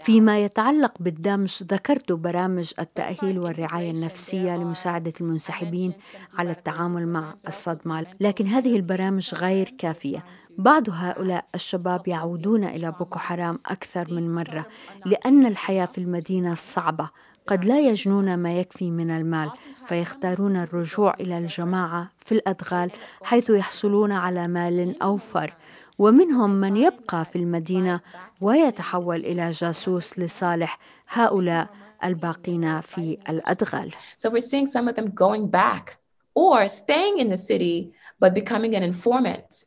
فيما 0.01 0.39
يتعلق 0.39 0.93
بالدمج 0.99 1.63
ذكرت 1.63 2.11
برامج 2.11 2.73
التأهيل 2.79 3.39
والرعاية 3.39 3.91
النفسية 3.91 4.57
لمساعدة 4.57 5.13
المنسحبين 5.21 5.93
على 6.37 6.51
التعامل 6.51 7.07
مع 7.07 7.35
الصدمة. 7.47 8.05
لكن 8.19 8.47
هذه 8.47 8.75
البرامج 8.75 9.35
غير 9.35 9.75
كافية. 9.77 10.25
بعض 10.57 10.89
هؤلاء 10.89 11.45
الشباب 11.55 12.07
يعودون 12.07 12.63
إلى 12.63 12.91
بوكو 12.91 13.19
حرام 13.19 13.59
أكثر 13.65 14.13
من 14.13 14.35
مرة 14.35 14.65
لأن 15.05 15.45
الحياة 15.45 15.85
في 15.85 15.97
المدينة 15.97 16.55
صعبة. 16.55 17.09
قد 17.47 17.65
لا 17.65 17.79
يجنون 17.79 18.37
ما 18.37 18.59
يكفي 18.59 18.91
من 18.91 19.11
المال. 19.11 19.51
فيختارون 19.85 20.57
الرجوع 20.57 21.13
إلى 21.21 21.37
الجماعة 21.37 22.11
في 22.31 22.37
الادغال 22.37 22.91
حيث 23.23 23.49
يحصلون 23.49 24.11
على 24.11 24.47
مال 24.47 25.01
اوفر 25.01 25.53
ومنهم 25.99 26.49
من 26.49 26.77
يبقى 26.77 27.25
في 27.25 27.35
المدينة 27.35 28.01
ويتحول 28.41 29.19
إلى 29.19 29.51
جاسوس 29.51 30.19
لصالح 30.19 30.79
هؤلاء 31.09 31.69
الباقين 32.03 32.81
في 32.81 33.17
الادغال. 33.29 33.91
So 34.17 34.29
we're 34.29 34.39
seeing 34.39 34.65
some 34.65 34.87
of 34.87 34.95
them 34.95 35.09
going 35.09 35.47
back 35.47 35.97
or 36.35 36.67
staying 36.67 37.17
in 37.19 37.29
the 37.29 37.37
city 37.37 37.91
but 38.21 38.33
becoming 38.33 38.75
an 38.75 38.83
informant 38.83 39.65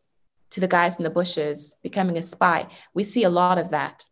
to 0.51 0.61
the 0.61 0.69
guys 0.69 0.97
in 0.99 1.05
the 1.05 1.15
bushes, 1.21 1.77
becoming 1.83 2.17
a 2.17 2.23
spy. 2.23 2.61
We 2.95 3.05
see 3.05 3.25
a 3.25 3.31
lot 3.31 3.59
of 3.59 3.71
that. 3.71 4.07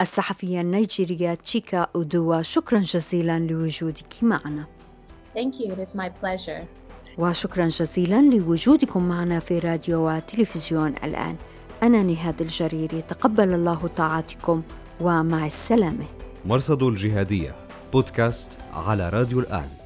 الصحفية 0.00 0.60
النيجيرية 0.60 1.34
تشيكا 1.34 1.86
أودوا 1.96 2.42
شكرا 2.42 2.78
جزيلا 2.78 3.38
لوجودك 3.38 4.22
معنا. 4.22 4.66
Thank 5.36 5.60
you, 5.60 5.72
it 5.72 5.78
is 5.78 5.94
my 5.94 6.08
pleasure. 6.08 6.66
وشكرا 7.18 7.68
جزيلا 7.68 8.22
لوجودكم 8.22 9.08
معنا 9.08 9.38
في 9.40 9.58
راديو 9.58 10.08
وتلفزيون 10.08 10.94
الآن. 11.04 11.36
أنا 11.82 12.02
نهاد 12.02 12.40
الجريري 12.40 13.02
تقبل 13.02 13.54
الله 13.54 13.90
طاعتكم 13.96 14.62
ومع 15.00 15.46
السلامة. 15.46 16.04
مرصد 16.46 16.82
الجهادية 16.82 17.54
بودكاست 17.92 18.58
على 18.72 19.08
راديو 19.08 19.40
الآن. 19.40 19.77